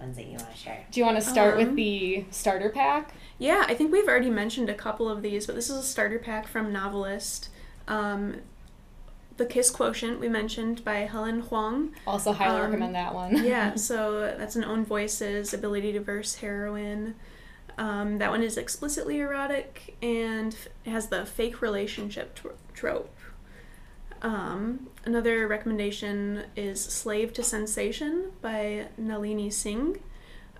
[0.00, 0.84] ones that you want to share.
[0.90, 3.14] do you want to start with Um, the starter pack?
[3.38, 6.18] Yeah, I think we've already mentioned a couple of these, but this is a starter
[6.18, 7.48] pack from Novelist.
[7.88, 8.36] Um,
[9.36, 11.92] the Kiss Quotient we mentioned by Helen Hoang.
[12.06, 13.44] Also, highly Um, recommend that one.
[13.44, 17.14] Yeah, so that's an own voices, ability to verse heroine.
[17.78, 23.12] Um, that one is explicitly erotic and f- has the fake relationship tro- trope.
[24.22, 29.98] Um, another recommendation is Slave to Sensation by Nalini Singh.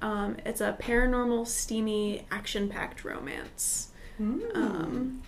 [0.03, 3.89] Um, it's a paranormal, steamy, action packed romance.
[4.21, 5.23] Um,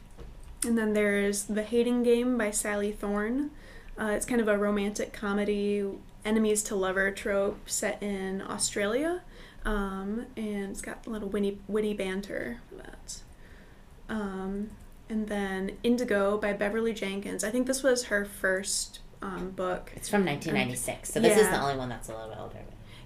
[0.64, 3.50] and then there's The Hating Game by Sally Thorne.
[3.98, 5.84] Uh, it's kind of a romantic comedy,
[6.24, 9.22] enemies to lover trope set in Australia.
[9.64, 13.20] Um, and it's got a little witty, witty banter for that.
[14.08, 14.70] Um,
[15.08, 17.44] and then Indigo by Beverly Jenkins.
[17.44, 19.92] I think this was her first um, book.
[19.96, 22.58] It's from 1996, so this is the only one that's a little bit older.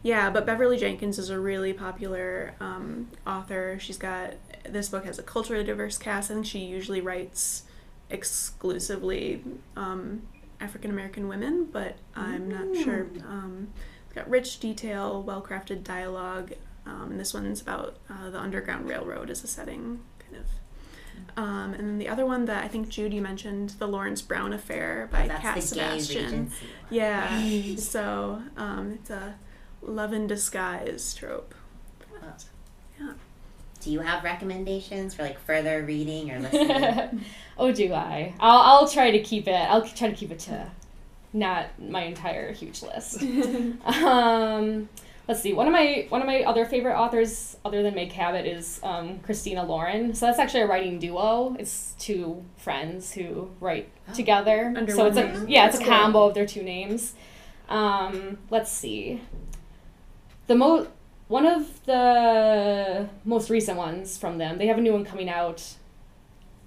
[0.02, 3.78] Yeah, but Beverly Jenkins is a really popular um, author.
[3.80, 4.34] She's got
[4.68, 6.30] this book has a culturally diverse cast.
[6.30, 7.64] I think she usually writes
[8.10, 9.42] exclusively
[9.76, 10.22] um,
[10.60, 13.06] African American women, but I'm not sure.
[13.28, 13.68] Um,
[14.06, 16.52] it's got rich detail, well crafted dialogue.
[16.84, 20.46] Um, and this one's about uh, the Underground Railroad as a setting, kind of.
[21.36, 25.08] Um, and then the other one that I think Judy mentioned, the Lawrence Brown Affair
[25.12, 26.50] by Cat the Sebastian.
[26.90, 27.76] Yeah.
[27.76, 29.36] So um, it's a
[29.82, 31.54] love in disguise trope.
[33.00, 33.12] Yeah.
[33.80, 37.24] Do you have recommendations for like further reading or listening?
[37.58, 38.32] oh, do I?
[38.38, 39.54] I'll, I'll try to keep it.
[39.54, 40.70] I'll try to keep it to
[41.32, 43.22] not my entire huge list.
[43.84, 44.88] um,
[45.26, 45.52] let's see.
[45.52, 49.18] One of my one of my other favorite authors, other than Meg Cabot, is um,
[49.20, 50.14] Christina Lauren.
[50.14, 51.56] So that's actually a writing duo.
[51.58, 54.72] It's two friends who write together.
[54.76, 55.48] Under so one it's a name?
[55.48, 55.98] yeah, it's a That's cool.
[55.98, 57.14] combo of their two names.
[57.68, 59.22] Um, let's see.
[60.46, 60.88] The mo
[61.28, 64.58] one of the most recent ones from them.
[64.58, 65.76] They have a new one coming out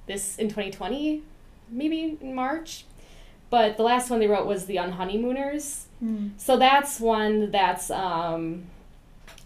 [0.08, 1.22] this in 2020,
[1.70, 2.86] maybe in March.
[3.52, 5.84] But the last one they wrote was The Unhoneymooners.
[6.38, 8.64] So that's one that's um,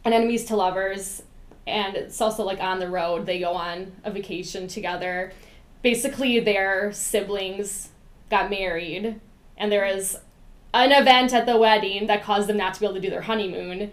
[0.05, 1.21] an enemies to lovers,
[1.67, 3.25] and it's also like on the road.
[3.25, 5.31] They go on a vacation together.
[5.83, 7.89] Basically, their siblings
[8.29, 9.19] got married,
[9.57, 10.17] and there is
[10.73, 13.21] an event at the wedding that caused them not to be able to do their
[13.21, 13.91] honeymoon.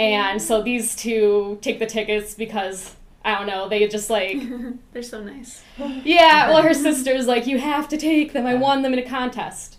[0.00, 4.40] And so these two take the tickets because I don't know, they just like
[4.92, 5.62] They're so nice.
[5.78, 8.46] yeah, well, her sister's like, you have to take them.
[8.46, 9.76] I won them in a contest.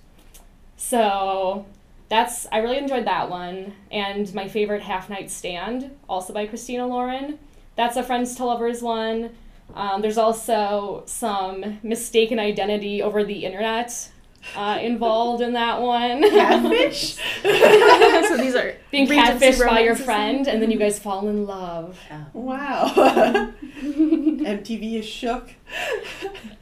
[0.77, 1.65] So
[2.07, 3.73] that's, I really enjoyed that one.
[3.89, 7.39] And my favorite Half Night Stand, also by Christina Lauren.
[7.75, 9.31] That's a Friends to Lovers one.
[9.73, 14.11] Um, there's also some mistaken identity over the internet
[14.55, 16.21] uh, involved in that one.
[16.29, 17.15] Catfish?
[17.43, 21.45] so these are Being Regency catfished by your friend, and then you guys fall in
[21.45, 21.99] love.
[22.33, 22.91] Wow.
[23.81, 25.49] MTV is shook.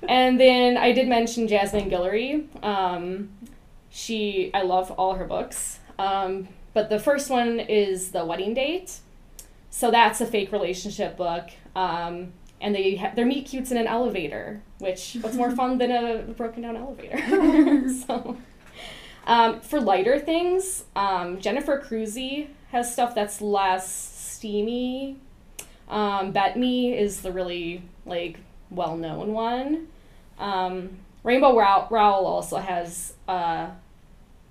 [0.08, 2.48] And then I did mention Jasmine Guillory.
[2.64, 3.30] Um,
[3.90, 5.80] she, I love all her books.
[5.98, 9.00] Um, but the first one is The Wedding Date.
[9.70, 11.50] So that's a fake relationship book.
[11.76, 15.92] Um, and they ha- they're meet cutes in an elevator, which what's more fun than
[15.92, 17.18] a broken down elevator?
[18.08, 18.38] so,
[19.26, 25.18] um, for lighter things, um, Jennifer Crusie has stuff that's less steamy.
[25.90, 28.40] Um, Bet Me is the really like
[28.70, 29.88] well known one.
[30.38, 33.70] Um, Rainbow Row- Rowell also has uh,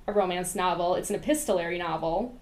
[0.06, 0.94] a romance novel.
[0.96, 2.34] It's an epistolary novel,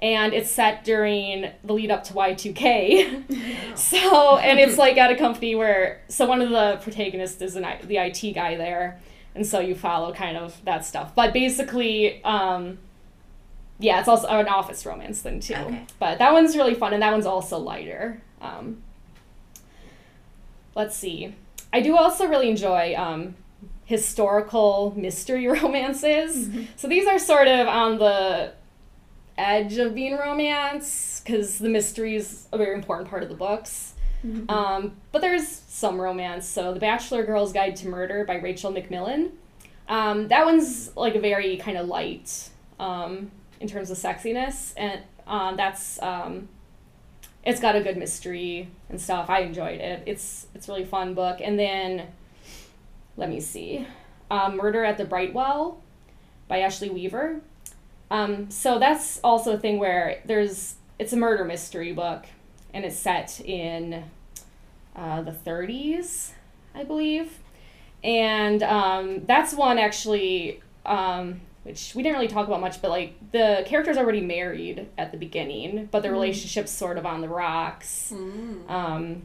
[0.00, 3.76] and it's set during the lead up to Y2K.
[3.76, 7.64] so, and it's like at a company where, so one of the protagonists is an,
[7.64, 9.00] I- the IT guy there,
[9.34, 11.14] and so you follow kind of that stuff.
[11.14, 12.78] But basically, um,
[13.78, 15.54] yeah, it's also an office romance thing too.
[15.54, 15.86] Okay.
[15.98, 18.20] But that one's really fun, and that one's also lighter.
[18.40, 18.82] Um,
[20.74, 21.34] let's see.
[21.72, 23.34] I do also really enjoy um,
[23.84, 26.48] historical mystery romances.
[26.76, 28.52] So these are sort of on the
[29.38, 33.94] edge of being romance because the mystery is a very important part of the books.
[34.48, 36.46] Um, but there's some romance.
[36.46, 39.30] So The Bachelor Girl's Guide to Murder by Rachel McMillan.
[39.88, 43.30] Um, that one's like a very kind of light um,
[43.60, 46.48] in terms of sexiness, and um, that's um,
[47.44, 49.30] it's got a good mystery and stuff.
[49.30, 50.02] I enjoyed it.
[50.04, 51.38] It's it's a really fun book.
[51.42, 52.08] And then
[53.16, 53.86] let me see,
[54.30, 55.80] um, Murder at the Brightwell
[56.48, 57.40] by Ashley Weaver.
[58.10, 62.26] Um, so that's also a thing where there's it's a murder mystery book,
[62.72, 64.04] and it's set in
[64.96, 66.32] uh, the 30s,
[66.74, 67.38] I believe,
[68.02, 70.62] and um, that's one actually.
[70.86, 74.88] Um, which we didn't really talk about much, but like the character's are already married
[74.96, 78.10] at the beginning, but the relationship's sort of on the rocks.
[78.68, 79.22] Um,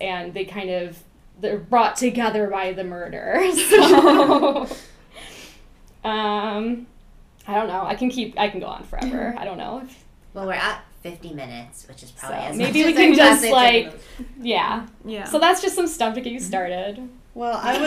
[0.00, 1.02] and they kind of
[1.40, 3.40] they're brought together by the murder.
[3.52, 4.68] So,
[6.08, 6.86] um,
[7.46, 7.82] I don't know.
[7.84, 8.38] I can keep.
[8.38, 9.34] I can go on forever.
[9.38, 9.82] I don't know.
[10.34, 13.10] Well, we're at 50 minutes, which is probably So, as maybe much we as can
[13.10, 14.00] our just, like-
[14.40, 14.86] yeah.
[15.04, 15.24] Yeah.
[15.24, 17.08] So that's just some stuff to get you started.
[17.34, 17.78] Well, I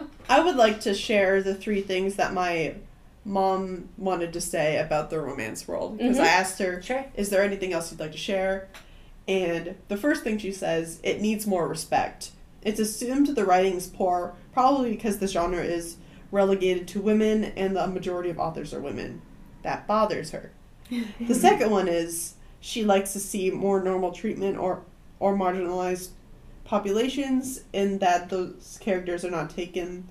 [0.00, 2.74] would I would like to share the three things that my
[3.24, 6.22] mom wanted to say about the romance world because Mhm.
[6.22, 7.04] I asked her, Sure.
[7.14, 8.68] "Is there anything else you'd like to share?"
[9.28, 12.30] And the first thing she says, "It needs more respect."
[12.62, 15.96] It's assumed the writing's poor, probably because the genre is
[16.30, 19.22] relegated to women and the majority of authors are women.
[19.62, 20.52] That bothers her.
[21.20, 24.82] the second one is she likes to see more normal treatment or
[25.18, 26.10] or marginalized
[26.64, 30.08] populations in that those characters are not taken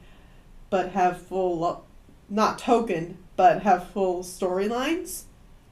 [0.70, 1.84] but have full lo-
[2.30, 5.24] not token but have full storylines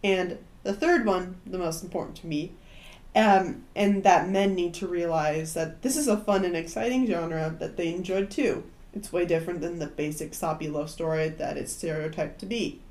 [0.04, 2.52] and the third one the most important to me
[3.16, 7.56] um, and that men need to realize that this is a fun and exciting genre
[7.60, 8.64] that they enjoyed too
[8.94, 12.82] it's way different than the basic soppy love story that it's stereotyped to be.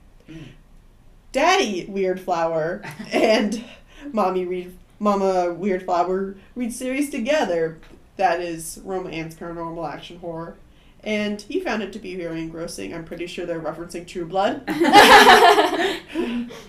[1.33, 2.83] Daddy weird flower
[3.13, 3.65] and
[4.13, 7.79] mommy read mama weird flower read series together.
[8.17, 10.57] That is romance paranormal action horror.
[11.05, 12.93] And he found it to be very engrossing.
[12.93, 14.63] I'm pretty sure they're referencing true blood.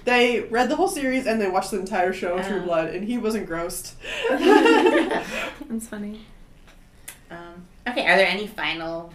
[0.07, 3.17] They read the whole series and they watched the entire show true blood and he
[3.17, 3.95] was engrossed.
[4.29, 6.21] That's funny.
[7.29, 9.11] Um, okay, are there any final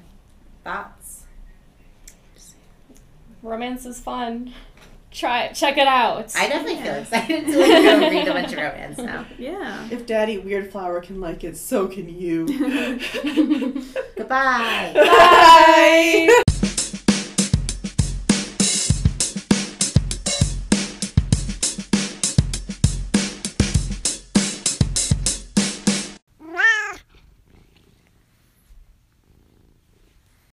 [0.65, 1.25] thoughts?
[3.43, 4.53] Romance is fun.
[5.11, 6.33] try it, check it out.
[6.37, 7.01] I definitely feel Yeah.
[7.01, 9.27] excited to like go read a bunch of romance now.
[9.39, 9.89] Yeah.
[9.91, 12.47] If Daddy Weirdflower can like it, so can you.
[14.17, 14.93] Goodbye.
[14.95, 16.42] Bye.